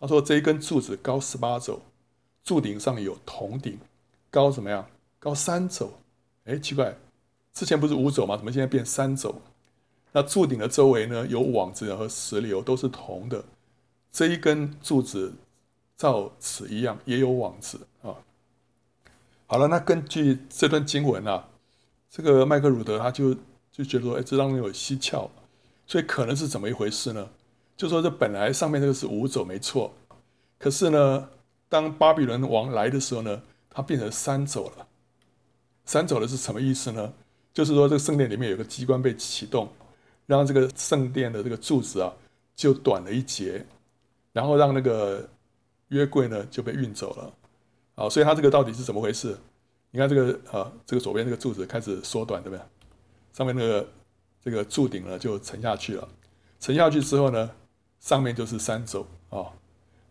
[0.00, 1.80] 他说这一根柱子高十八肘，
[2.42, 3.78] 柱顶上有铜顶，
[4.28, 4.84] 高怎么样？
[5.20, 5.92] 高三肘。
[6.46, 6.96] 哎，奇怪。
[7.54, 8.36] 之前不是五肘吗？
[8.36, 9.32] 怎么现在变三肘？
[10.10, 13.44] 那柱顶的周围呢，有网子和石榴，都是铜的。
[14.10, 15.34] 这一根柱子
[15.96, 18.16] 照此一样，也有网子啊。
[19.48, 21.48] 好了，那根据这段经文啊，
[22.10, 23.32] 这个麦克鲁德他就
[23.70, 25.30] 就觉得说，哎，这当中有蹊跷，
[25.86, 27.28] 所以可能是怎么一回事呢？
[27.76, 29.94] 就说这本来上面这个是五走没错，
[30.58, 31.28] 可是呢，
[31.68, 34.88] 当巴比伦王来的时候呢，它变成三走了。
[35.84, 37.12] 三走的是什么意思呢？
[37.54, 39.68] 就是说，这个圣殿里面有个机关被启动，
[40.26, 42.12] 让这个圣殿的这个柱子啊，
[42.56, 43.64] 就短了一截，
[44.32, 45.28] 然后让那个
[45.88, 47.32] 约柜呢就被运走了。
[47.96, 49.36] 啊，所以它这个到底是怎么回事？
[49.90, 52.62] 你看这个啊，这个左边这个柱子开始缩短，对不对？
[53.32, 53.88] 上面那个
[54.42, 56.06] 这个柱顶呢就沉下去了，
[56.60, 57.50] 沉下去之后呢，
[57.98, 59.46] 上面就是三轴啊，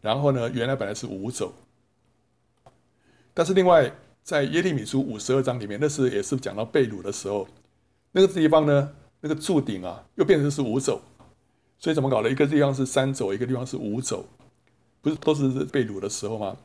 [0.01, 1.53] 然后呢，原来本来是五轴，
[3.35, 3.91] 但是另外
[4.23, 7.47] 在耶利米书五十二章里面，那是也是讲到被掳的时候，
[8.13, 10.99] 那个地方呢，那个柱顶啊又变成是五轴，
[11.77, 12.31] 所以怎么搞的？
[12.31, 14.25] 一个地方是三轴，一个地方是五轴，
[15.01, 16.57] 不是都是被掳的时候吗？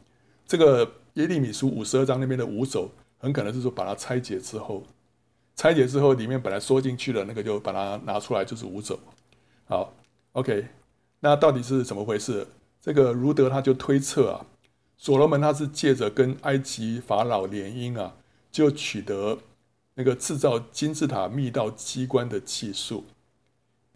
[0.47, 0.91] 这个。
[1.15, 4.85] 耶利米书五十二章那边的五肘，很可能是说把它拆解之后，
[5.57, 8.99] 拆解之后里面本来缩进去的那个就把它拿出来，就是五肘。
[9.67, 9.93] 好
[10.33, 10.67] ，OK，
[11.21, 12.47] 那到底是怎么回事？
[12.81, 14.47] 这个儒德他就推测啊，
[14.97, 18.15] 所罗门他是借着跟埃及法老联姻啊，
[18.51, 19.39] 就取得
[19.95, 23.05] 那个制造金字塔密道机关的技术。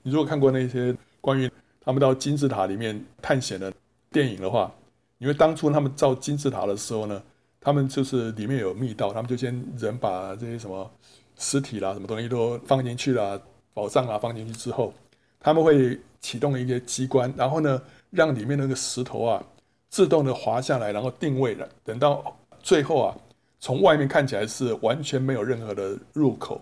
[0.02, 1.50] 你如果看过那些关于
[1.80, 3.72] 他们到金字塔里面探险的
[4.10, 4.70] 电影的话，
[5.18, 7.22] 因为当初他们造金字塔的时候呢，
[7.60, 10.90] 他们就是里面有密道，他们就先人把这些什么
[11.36, 13.40] 尸体啦、什么东西都放进去了，
[13.72, 14.92] 宝藏啊放进去之后，
[15.40, 19.42] 他们会启动一些机关，然后呢，让里面那个石头啊
[19.88, 21.68] 自动的滑下来，然后定位了。
[21.82, 23.16] 等到最后啊，
[23.60, 26.60] 从外面看起来是完全没有任何的入口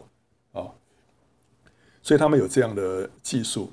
[0.52, 0.66] 啊，
[2.02, 3.70] 所以他们有这样的技术。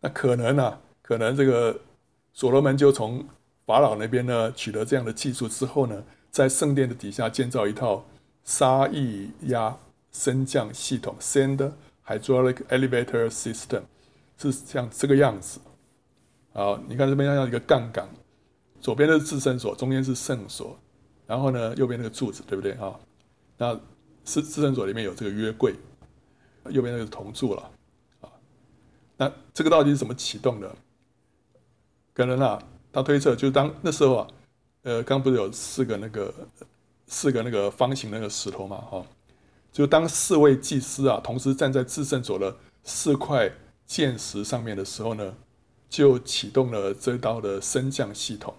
[0.00, 1.78] 那可能啊，可能这个
[2.32, 3.24] 所罗门就从
[3.66, 8.04] 法老那边呢，取得这样的技术之后呢，在圣殿的底下建造一套
[8.44, 9.74] 沙溢压
[10.12, 11.72] 升降系统 （Sand
[12.06, 13.84] Hydraulic Elevator System），
[14.36, 15.60] 是像这个样子。
[16.52, 18.06] 好，你看这边像一个杠杆，
[18.82, 20.78] 左边的是至圣所，中间是圣所，
[21.26, 22.94] 然后呢，右边那个柱子，对不对啊？
[23.56, 23.80] 那
[24.26, 25.74] 是至圣所里面有这个约柜，
[26.68, 27.70] 右边那个是铜柱了。
[28.20, 28.28] 啊，
[29.16, 30.76] 那这个到底是怎么启动的？
[32.12, 32.62] 可能啊。
[32.94, 34.28] 他推测，就当那时候啊，
[34.82, 36.32] 呃，刚不是有四个那个
[37.08, 39.04] 四个那个方形那个石头嘛，哈，
[39.72, 43.50] 就当四位祭司啊同时站在至圣所的四块
[43.84, 45.34] 箭石上面的时候呢，
[45.88, 48.54] 就启动了这道的升降系统，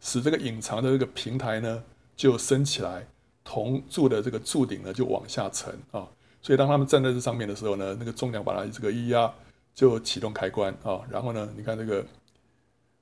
[0.00, 1.82] 使这个隐藏的这个平台呢
[2.14, 3.08] 就升起来，
[3.42, 6.06] 铜柱的这个柱顶呢就往下沉啊，
[6.40, 9.34] 所以当他们站在这上面的时候呢，那个重量把它这个一压，
[9.74, 12.06] 就启动开关啊，然后呢，你看这个。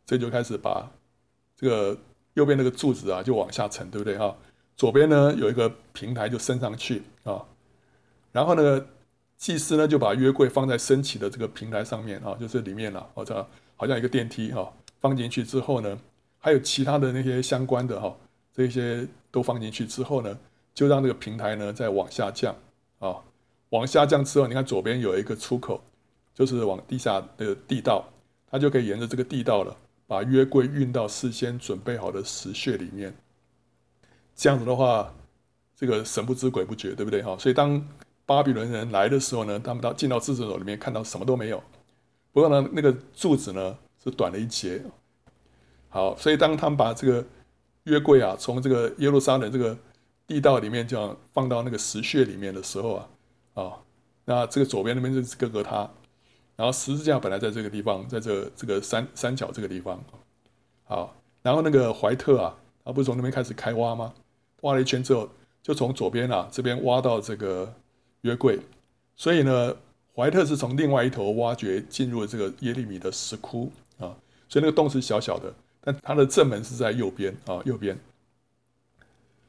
[0.05, 0.91] 这就开始把
[1.57, 1.97] 这个
[2.35, 4.37] 右边那个柱子啊，就往下沉，对不对哈？
[4.77, 7.45] 左边呢有一个平台就升上去啊，
[8.33, 8.87] 然后呢，
[9.37, 15.99] 祭司呢就把约柜放在升起的这个平台上面啊，就是里面了，好像好像一个电梯哈，放进去之后呢，
[16.39, 18.17] 还有其他的那些相关的哈，
[18.53, 20.39] 这些都放进去之后呢，
[20.75, 22.57] 就让这个平台呢再往下降
[22.99, 23.17] 啊，
[23.69, 25.81] 往下降之后，你看左边有一个出口，
[26.35, 28.05] 就是往地下的地道，
[28.51, 29.77] 它就可以沿着这个地道了。
[30.13, 33.17] 把约柜运到事先准备好的石穴里面，
[34.37, 35.11] 这样子的话，
[35.75, 37.35] 这个神不知鬼不觉，对不对哈？
[37.39, 37.83] 所以当
[38.27, 41.63] 巴比伦人来的时候呢，他们到进到至圣所里面，看到什么都没有。
[42.31, 44.83] 不过呢，那个柱子呢是短了一截。
[45.89, 47.25] 好，所以当他们把这个
[47.85, 49.75] 约柜啊从这个耶路撒冷这个
[50.27, 53.09] 地道里面这样放到那个石穴里面的时候啊，
[53.55, 53.73] 啊，
[54.27, 55.91] 那这个左边那边就是各个他。
[56.55, 59.99] 然后十字架本来在这个地方，在这、这个山山脚这个地方，
[60.85, 64.13] 好，然后那个怀特啊，他不是从那边开始开挖吗？
[64.61, 65.29] 挖了一圈之后，
[65.63, 67.73] 就从左边啊这边挖到这个
[68.21, 68.61] 约柜，
[69.17, 69.75] 所以呢，
[70.15, 74.15] 怀特是从另外一头挖掘进入了这个耶利米的石窟啊，
[74.49, 77.99] 所以那个洞是小小的，但它的正门是在右边啊，右边，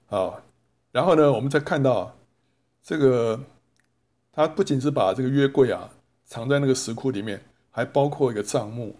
[0.09, 0.41] 啊，
[0.91, 2.15] 然后呢，我们再看到
[2.81, 3.39] 这个，
[4.31, 5.89] 他不仅是把这个约柜啊。
[6.33, 8.95] 藏在那个石窟里面，还包括一个账目。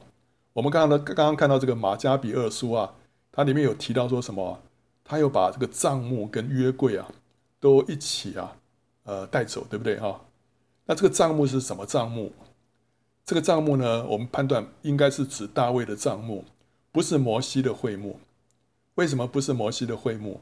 [0.54, 2.94] 我们刚刚呢，刚刚看到这个马加比二书啊，
[3.32, 4.62] 它里面有提到说什么？
[5.04, 7.10] 他又把这个账目跟约柜啊，
[7.60, 8.56] 都一起啊，
[9.06, 10.22] 呃，带走，对不对哈？
[10.86, 12.32] 那这个账目是什么账目？
[13.26, 16.46] 这个账目呢，我们判断应该是指大卫的账目，
[16.92, 18.20] 不是摩西的会幕。
[18.94, 20.40] 为什么不是摩西的会幕？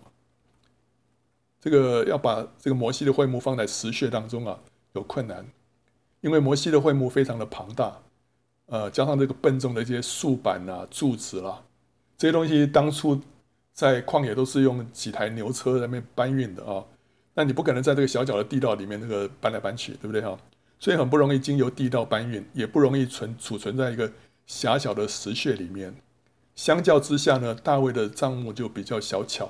[1.61, 4.59] 这个要把这个摩西的会幕放在石穴当中啊，
[4.91, 5.47] 有困难。
[6.21, 7.99] 因为摩西的会幕非常的庞大，
[8.67, 11.63] 呃，加上这个笨重的一些竖板啊、柱子啦、啊，
[12.17, 13.19] 这些东西当初
[13.73, 16.85] 在旷野都是用几台牛车在那边搬运的啊。
[17.33, 20.37] 那你不可能在这个小小的地道里面那个搬来搬去，对不对哈？
[20.79, 24.11] 所以很不容易经由地道搬运，也不容易存储存在一个
[24.45, 25.95] 狭小的石穴里面。
[26.55, 29.49] 相较之下呢，大卫的帐幕就比较小巧，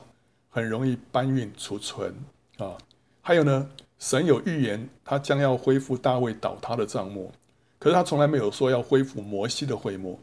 [0.49, 2.15] 很容易搬运储存
[2.57, 2.77] 啊。
[3.21, 3.69] 还有呢。
[4.01, 7.31] 神有预言，他将要恢复大卫倒塌的帐幕，
[7.77, 10.19] 可是他从来没有说要恢复摩西的会幕。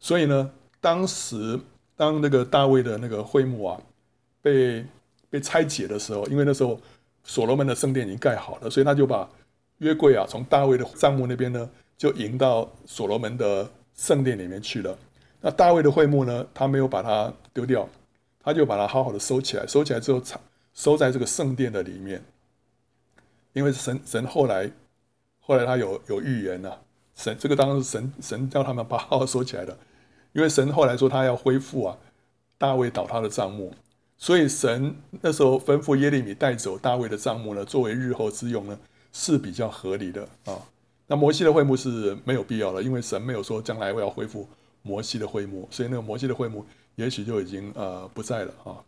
[0.00, 0.50] 所以呢，
[0.80, 1.56] 当时
[1.96, 3.80] 当那个大卫的那个会幕啊
[4.42, 4.84] 被
[5.30, 6.80] 被拆解的时候，因为那时候
[7.22, 9.30] 所罗门的圣殿已经盖好了，所以他就把
[9.78, 14.98] 约柜啊从大卫的帐幕那边呢就迎到所罗门的圣殿里面去了。
[15.40, 17.88] 那大卫的会幕呢，他没有把它丢掉，
[18.42, 20.40] 他就把它好好的收起来，收起来之后藏
[20.74, 22.20] 收在这个圣殿的里面。
[23.52, 24.70] 因为神神后来
[25.40, 26.78] 后来他有有预言啊，
[27.14, 29.76] 神这个当时神神叫他们把好好收起来的。
[30.32, 31.98] 因为神后来说他要恢复啊，
[32.56, 33.74] 大卫倒塌的账目，
[34.16, 38.78] 所以神那时候吩咐耶利米带走大卫的账目呢，作为日后之用呢，
[39.12, 40.56] 是比较合理的啊。
[41.06, 44.48] 那摩西的会幕是没有必要了，因为神没有说将来我要恢复
[44.80, 48.80] 摩西的会幕，所以那个摩西的会幕也许就已经呃不在了啊。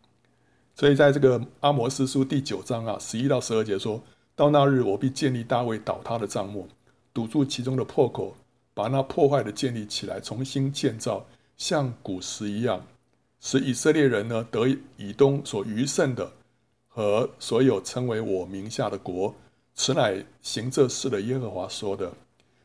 [0.75, 4.03] 所以在这个阿摩斯书第九章啊，十一到十二节说，
[4.37, 6.69] 到那日我必建立大卫倒塌的帐幕，
[7.13, 8.35] 堵住其中的破口，
[8.75, 11.25] 把那破坏的建立起来，重新建造。
[11.57, 12.85] 像古时一样，
[13.41, 14.67] 使以色列人呢得
[14.97, 16.33] 以东所余剩的
[16.89, 19.33] 和所有称为我名下的国，
[19.77, 22.13] 此乃行这事的耶和华说的。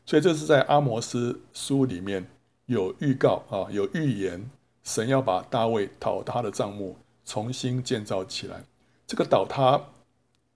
[0.04, 2.28] 所以这是在阿摩斯书里面
[2.66, 4.50] 有预告啊，有预言，
[4.82, 8.64] 神要把大卫倒塌的帐幕重新建造起来。
[9.06, 9.80] 这个倒塌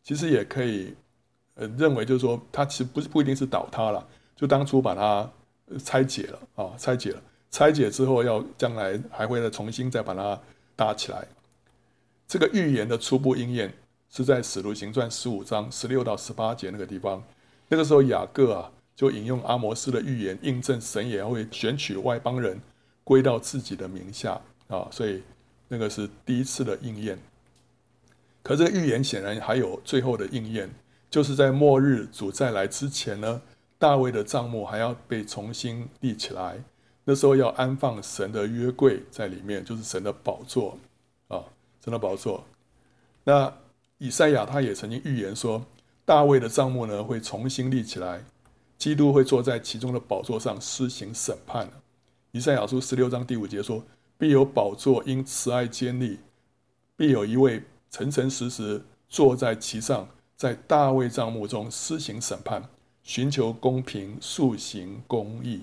[0.03, 0.95] 其实也可以
[1.55, 5.31] 呃认为就是说，它其实不是不一定是倒塌了，就当初把它
[5.83, 7.23] 拆解了啊，拆解了。
[7.51, 10.41] 拆解之后，要将来还会再重新再把它
[10.75, 11.25] 搭起来。
[12.27, 13.73] 这个预言的初步应验
[14.11, 17.23] 是在《使徒行传》十五章十六到十八节那个地方。
[17.69, 22.61] 那个时候，雅各啊就引用阿摩斯的预言，印证神也会选取外邦人
[23.05, 25.23] 归到自己的名下啊，所以
[25.69, 27.17] 那个是第一次的应验。
[28.43, 30.69] 可这个预言显然还有最后的应验，
[31.15, 33.41] 就是在末日主再来之前呢，
[33.79, 36.61] 大卫的帐幕还要被重新立起来。
[37.05, 40.77] 那时候要安放神的约柜在里面，就是神的宝座
[41.29, 41.39] 啊，
[41.85, 42.45] 神的宝座。
[43.23, 43.55] 那
[43.99, 45.65] 以赛亚他也曾经预言说，
[46.05, 48.25] 大卫的帐幕呢会重新立起来，
[48.77, 51.71] 基督会坐在其中的宝座上施行审判。
[52.33, 53.85] 以赛亚书十六章第五节说，
[54.19, 56.19] 必有宝座因慈爱坚立，
[56.97, 60.09] 必有一位诚诚实实坐在其上，
[60.45, 62.63] 在大卫帐幕中施行审判，
[63.03, 65.63] 寻求公平，速行公义。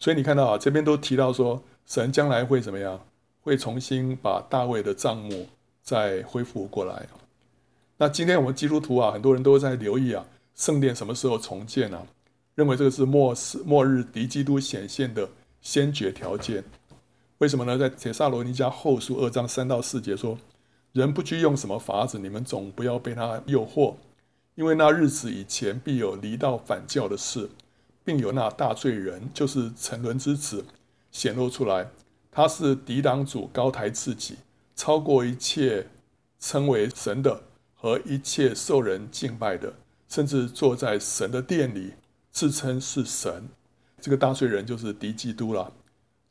[0.00, 2.98] 所以你看到啊，这边都提到说，神将来会怎么样？
[3.40, 5.46] 会重新把大卫的帐幕
[5.80, 7.06] 再恢复过来。
[7.98, 12.04] 那今天我们基督徒啊，很多人都在留意啊，圣殿什么时候重建啊？
[12.56, 15.28] 认为这个是末世末日敌基督显现的
[15.60, 16.64] 先决条件。
[17.38, 17.78] 为什么呢？
[17.78, 20.36] 在帖撒罗尼迦后书二章三到四节说
[20.92, 23.94] ：“人不拘用什么法子，你们总不要被他诱惑，
[24.54, 27.50] 因为那日子以前必有离道反教的事。”
[28.02, 30.64] 并有那大罪人，就是沉沦之子，
[31.12, 31.90] 显露出来。
[32.32, 34.38] 他是敌挡主，高抬自己，
[34.74, 35.86] 超过一切
[36.40, 37.42] 称为神的
[37.74, 39.74] 和一切受人敬拜的，
[40.08, 41.92] 甚至坐在神的殿里，
[42.32, 43.50] 自称是神。
[44.00, 45.70] 这个大罪人就是敌基督了。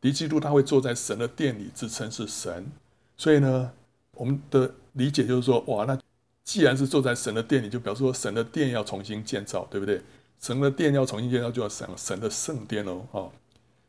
[0.01, 2.71] 敌基督他会坐在神的殿里，自称是神。
[3.15, 3.71] 所以呢，
[4.19, 5.97] 我们的理解就是说，哇，那
[6.43, 10.01] 既然是坐在神的殿里，就表示说神的殿要重新建造，对不对？
[10.41, 13.31] 神的殿要重新建造，就要神神的圣殿哦，哦，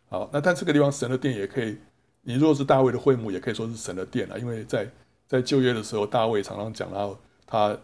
[0.08, 1.76] 好，那但这个地方神的殿也可以，
[2.22, 4.88] 你如果是大卫的会幕，也可以说是神的殿啊，因为在
[5.26, 7.76] 在旧约的时候，大卫常常讲到他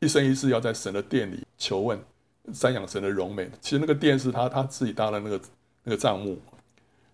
[0.00, 1.98] 一生一世要在神的殿里求问、
[2.54, 3.50] 瞻仰神的荣美。
[3.60, 5.40] 其实那个殿是他他自己搭的那个
[5.84, 6.38] 那个帐幕，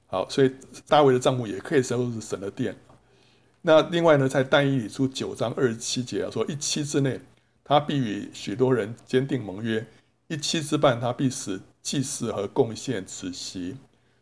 [0.07, 0.53] 好，所以
[0.87, 2.77] 大卫的帐幕也可以说是神的殿。
[3.63, 7.21] 那另外呢，在但以理书九章二十七节啊，说一期之内，
[7.65, 9.87] 他必与许多人坚定盟约。
[10.29, 13.77] 一期之半，他必使祭祀和贡献止息。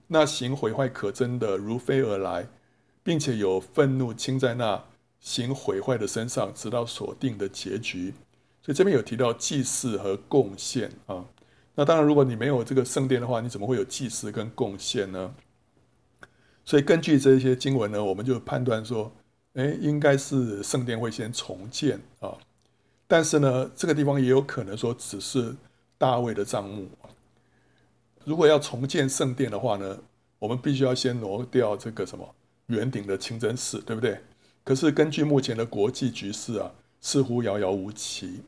[0.08, 2.48] 那行毁坏可憎的如飞而来，
[3.02, 4.84] 并且有愤怒倾在那
[5.20, 8.14] 行毁坏的身上，直到所定的结局。
[8.62, 11.26] 所以这边有提到祭祀和贡献啊。
[11.74, 15.34] 那当然，如果你没有这个圣殿的话，你怎么会有祭祀跟贡献呢？
[16.64, 19.12] 所以根据这些经文呢，我们就判断说，
[19.56, 22.32] 诶，应该是圣殿会先重建啊。
[23.06, 25.54] 但是呢，这个地方也有可能说只是。
[25.98, 26.86] 大卫的账目，
[28.22, 29.98] 如果要重建圣殿的话呢，
[30.38, 32.34] 我们必须要先挪掉这个什么
[32.66, 34.20] 圆顶的清真寺，对不对？
[34.62, 38.42] 可是根据目前的国际局势啊，似乎遥遥无期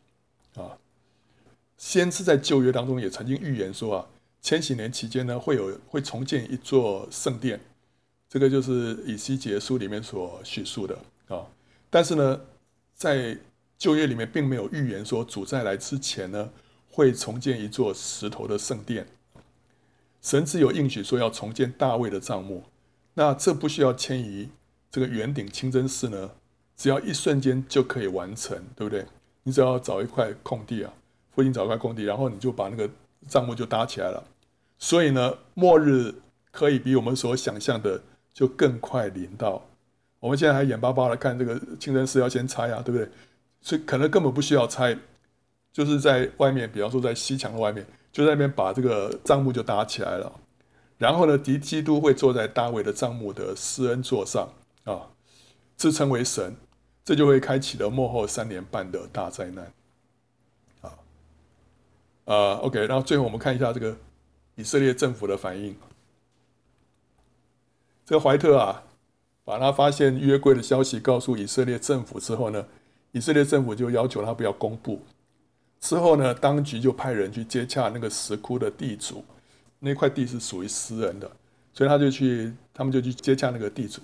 [0.57, 0.77] 啊。
[1.79, 4.07] 先知在旧约当中也曾经预言说啊，
[4.43, 7.59] 千禧年期间呢，会有会重建一座圣殿，
[8.29, 10.99] 这个就是以西结书里面所叙述的
[11.29, 11.47] 啊。
[11.91, 12.41] 但是呢，
[12.95, 13.39] 在
[13.77, 16.51] 旧约里面并没有预言说主再来之前呢。
[16.91, 19.07] 会重建一座石头的圣殿，
[20.21, 22.65] 神自有应许说要重建大卫的帐幕，
[23.15, 24.49] 那这不需要迁移
[24.91, 26.33] 这个圆顶清真寺呢？
[26.77, 29.07] 只要一瞬间就可以完成，对不对？
[29.45, 30.93] 你只要找一块空地啊，
[31.31, 32.91] 附近找一块空地，然后你就把那个
[33.29, 34.25] 帐幕就搭起来了。
[34.77, 36.13] 所以呢，末日
[36.51, 38.03] 可以比我们所想象的
[38.39, 39.61] 就更快临到。
[40.21, 43.11] 我们现在还眼巴巴的看这个清真寺要先拆啊，对不对？
[43.61, 44.97] 所以可能根本不需要拆，
[45.73, 50.33] 就是在外面，比方说在西墙的外面，就在那边把这个帐幕就搭起来了。
[50.99, 54.49] 然后呢，敌基督会坐在大卫的帐幕的施恩座上
[54.85, 55.09] 啊，
[55.75, 56.55] 自称为神，
[57.05, 59.73] 这就会开启了幕后三年半的大灾难。
[60.83, 60.95] 啊，
[62.27, 63.97] 呃，OK，然后最后我们看一下这个
[64.55, 65.75] 以色列政府的反应。
[68.09, 68.85] 这怀特啊。
[69.45, 72.67] 把他发现约柜的消息告诉以色列政府之后呢，
[73.13, 75.01] 以色列政府就要求他不要公布。
[75.81, 79.25] 之后呢，当局就派人去接洽那个石窟的地主，
[79.79, 81.31] 那块地是属于私人的，
[81.73, 84.03] 所以他就去，他们就去接洽那个地主，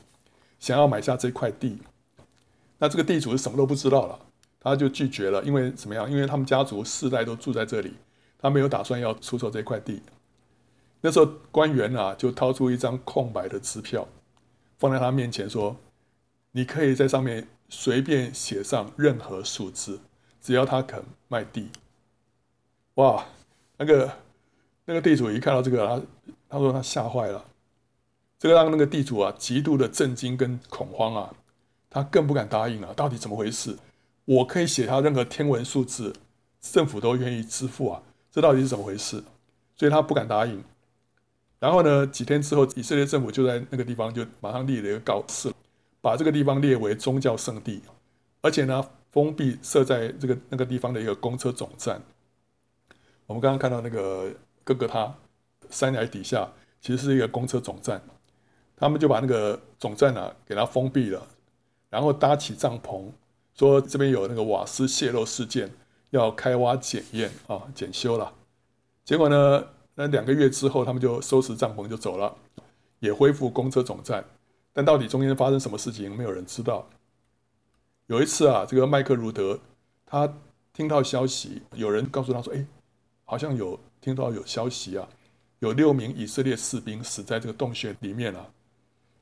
[0.58, 1.76] 想要买下这块地。
[2.78, 4.18] 那这个地主是什么都不知道了，
[4.60, 6.10] 他就拒绝了，因为怎么样？
[6.10, 7.92] 因为他们家族世代都住在这里，
[8.38, 10.00] 他没有打算要出售这块地。
[11.06, 14.08] 那时候官员啊，就掏出一张空白的支票。
[14.78, 15.76] 放在他面前说
[16.52, 20.00] ：“你可以在上面随便写上任何数字，
[20.40, 21.68] 只要他肯卖地。”
[22.96, 23.26] 哇，
[23.76, 24.10] 那个
[24.86, 26.02] 那个地主一看到这个，他
[26.48, 27.44] 他说他吓坏了。
[28.38, 31.34] 这个让那个地主啊极度的震惊跟恐慌啊，
[31.90, 32.94] 他更不敢答应了。
[32.94, 33.76] 到底怎么回事？
[34.24, 36.14] 我可以写他任何天文数字，
[36.62, 38.02] 政府都愿意支付啊，
[38.32, 39.22] 这到底是怎么回事？
[39.76, 40.64] 所以他不敢答应。
[41.64, 45.50] 然后呢，几天之后，以色列政府就在那个地方就马上立了一个告示，
[46.02, 47.80] 把这个地方列为宗教圣地，
[48.42, 52.02] 而且呢，封闭设在这个那个地方的一个公车总站。
[53.24, 54.30] 我们刚刚看到那个
[54.62, 55.14] 哥哥他
[55.70, 56.46] 山崖底下，
[56.82, 58.02] 其实是一个公车总站，
[58.76, 61.26] 他们就把那个总站啊给它封闭了，
[61.88, 63.06] 然后搭起帐篷，
[63.54, 65.70] 说这边有那个瓦斯泄漏事件，
[66.10, 68.34] 要开挖检验啊检修了。
[69.02, 69.64] 结果呢？
[69.94, 72.36] 那两个月之后，他们就收拾帐篷就走了，
[72.98, 74.24] 也恢复公车总站。
[74.72, 76.88] 但到底中间发生什么事情，没有人知道。
[78.06, 79.60] 有一次啊，这个麦克卢德
[80.04, 80.34] 他
[80.72, 82.66] 听到消息，有人告诉他说：“哎，
[83.24, 85.08] 好像有听到有消息啊，
[85.60, 88.50] 有六名以色列士兵死在这个洞穴里面了啊。”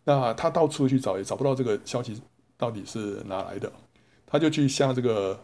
[0.04, 2.20] 那他到处去找，也找不到这个消息
[2.56, 3.70] 到底是哪来的。
[4.26, 5.38] 他就去向这个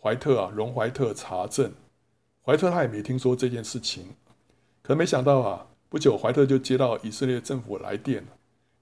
[0.00, 1.70] 怀特啊，荣怀特查证。
[2.42, 4.06] 怀特他也没听说这件事情。
[4.82, 8.26] 可没想到啊，不久怀特就接到以色列政府来电，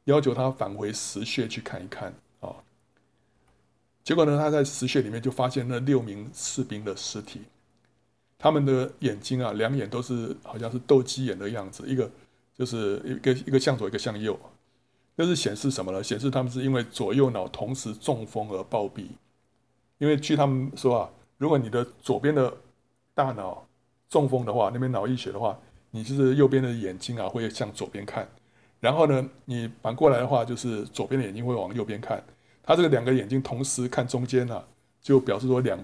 [0.05, 2.55] 要求他返回石穴去看一看啊。
[4.03, 7.43] 结果呢，他在石穴里面就发现那六名士兵的尸体，
[8.39, 12.11] 他们的眼睛啊，两眼都是好像是斗鸡眼的样子，一个
[12.55, 14.41] 就是一个一个向左，一个向右，
[15.17, 16.03] 那是显示什么呢？
[16.03, 19.05] 显示他们是因为左右脑同时中风而暴毙。
[19.99, 22.57] 因为据他们说啊，如果你的左边的
[23.13, 23.67] 大脑
[24.09, 25.59] 中风的话，那边脑溢血的话。
[25.91, 28.29] 你就是右边的眼睛啊，会向左边看，
[28.79, 32.23] 然后呢，你反过来的话，就是左边的眼睛会往右边看。
[32.63, 34.65] 他这个两个眼睛同时看中间啊，
[35.03, 35.79] 就表示说两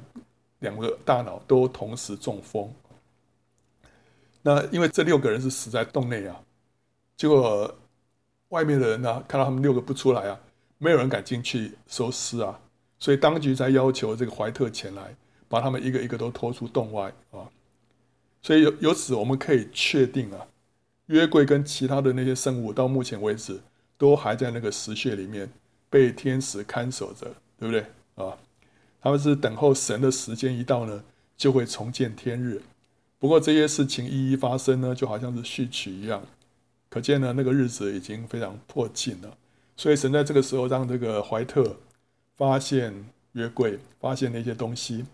[0.61, 2.73] 两个大脑都同时中风。
[4.43, 6.41] 那因为这六个人是死在洞内啊，
[7.17, 7.75] 结果
[8.51, 10.39] 外面的人呢，看到他们六个不出来啊，
[10.79, 12.61] 没有人敢进去收尸啊，
[13.01, 15.17] 所以当局才要求这个怀特前来，
[15.49, 17.51] 把他们一个一个都拖出洞外啊。
[18.47, 20.47] 所以由由此我们可以确定啊，
[21.07, 23.61] 约柜跟其他的那些圣物到目前为止
[23.99, 25.51] 都还在那个石穴里面
[25.91, 27.85] 被天使看守着，对不对
[28.15, 28.39] 啊？
[29.01, 31.03] 他们是等候神的时间一到呢，
[31.37, 32.63] 就会重见天日。
[33.19, 36.23] 不过这些事情一一发生呢，就好像是序曲一样，
[36.89, 39.37] 可见呢那个日子已经非常迫近了。
[39.77, 41.77] 所以神在这个时候让这个怀特
[42.37, 42.95] 发现
[43.33, 45.05] 约柜，发现那些东西，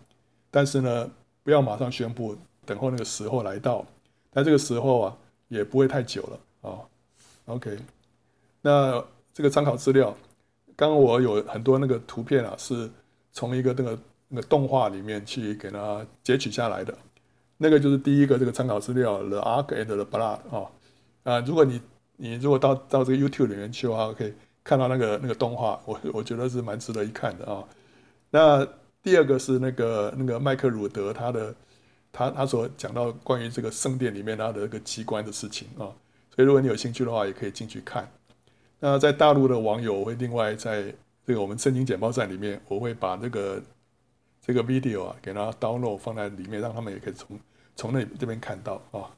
[0.50, 1.10] 但是呢
[1.42, 2.36] 不要马上宣布。
[2.64, 3.84] 等候那个时候来到，
[4.30, 5.16] 但这个时候啊
[5.48, 6.78] 也不会太久了啊。
[7.46, 7.76] OK，
[8.60, 9.04] 那
[9.34, 10.16] 这个参考资料，
[10.76, 12.88] 刚刚我有很多那个图片啊，是
[13.32, 13.98] 从一个那个
[14.28, 16.96] 那个动画里面去给它截取下来的。
[17.58, 20.70] 那个就是第一个这个参考资料，The Ark and the Blood 啊
[21.24, 21.80] 啊，如果你
[22.16, 24.32] 你如果到到这个 YouTube 里面去的话，可以
[24.62, 27.64] 看到那个那个动画，我我觉得是蛮值得一看的啊。
[28.30, 28.64] 那
[29.02, 31.52] 第二个是那个那个麦克鲁德他的。
[32.12, 35.88] 他他所讲到关于这个圣殿里面他的这个机关的事情啊，
[36.30, 38.06] 所以如果你有兴趣的话，也可以进去看。
[38.78, 40.94] 那在大陆的网友，会另外在
[41.26, 43.62] 这个我们圣经简报站里面，我会把这个
[44.44, 47.40] 这个 video 啊给他 download 放在里面，让他们也可以从
[47.74, 49.08] 从那这边看到啊。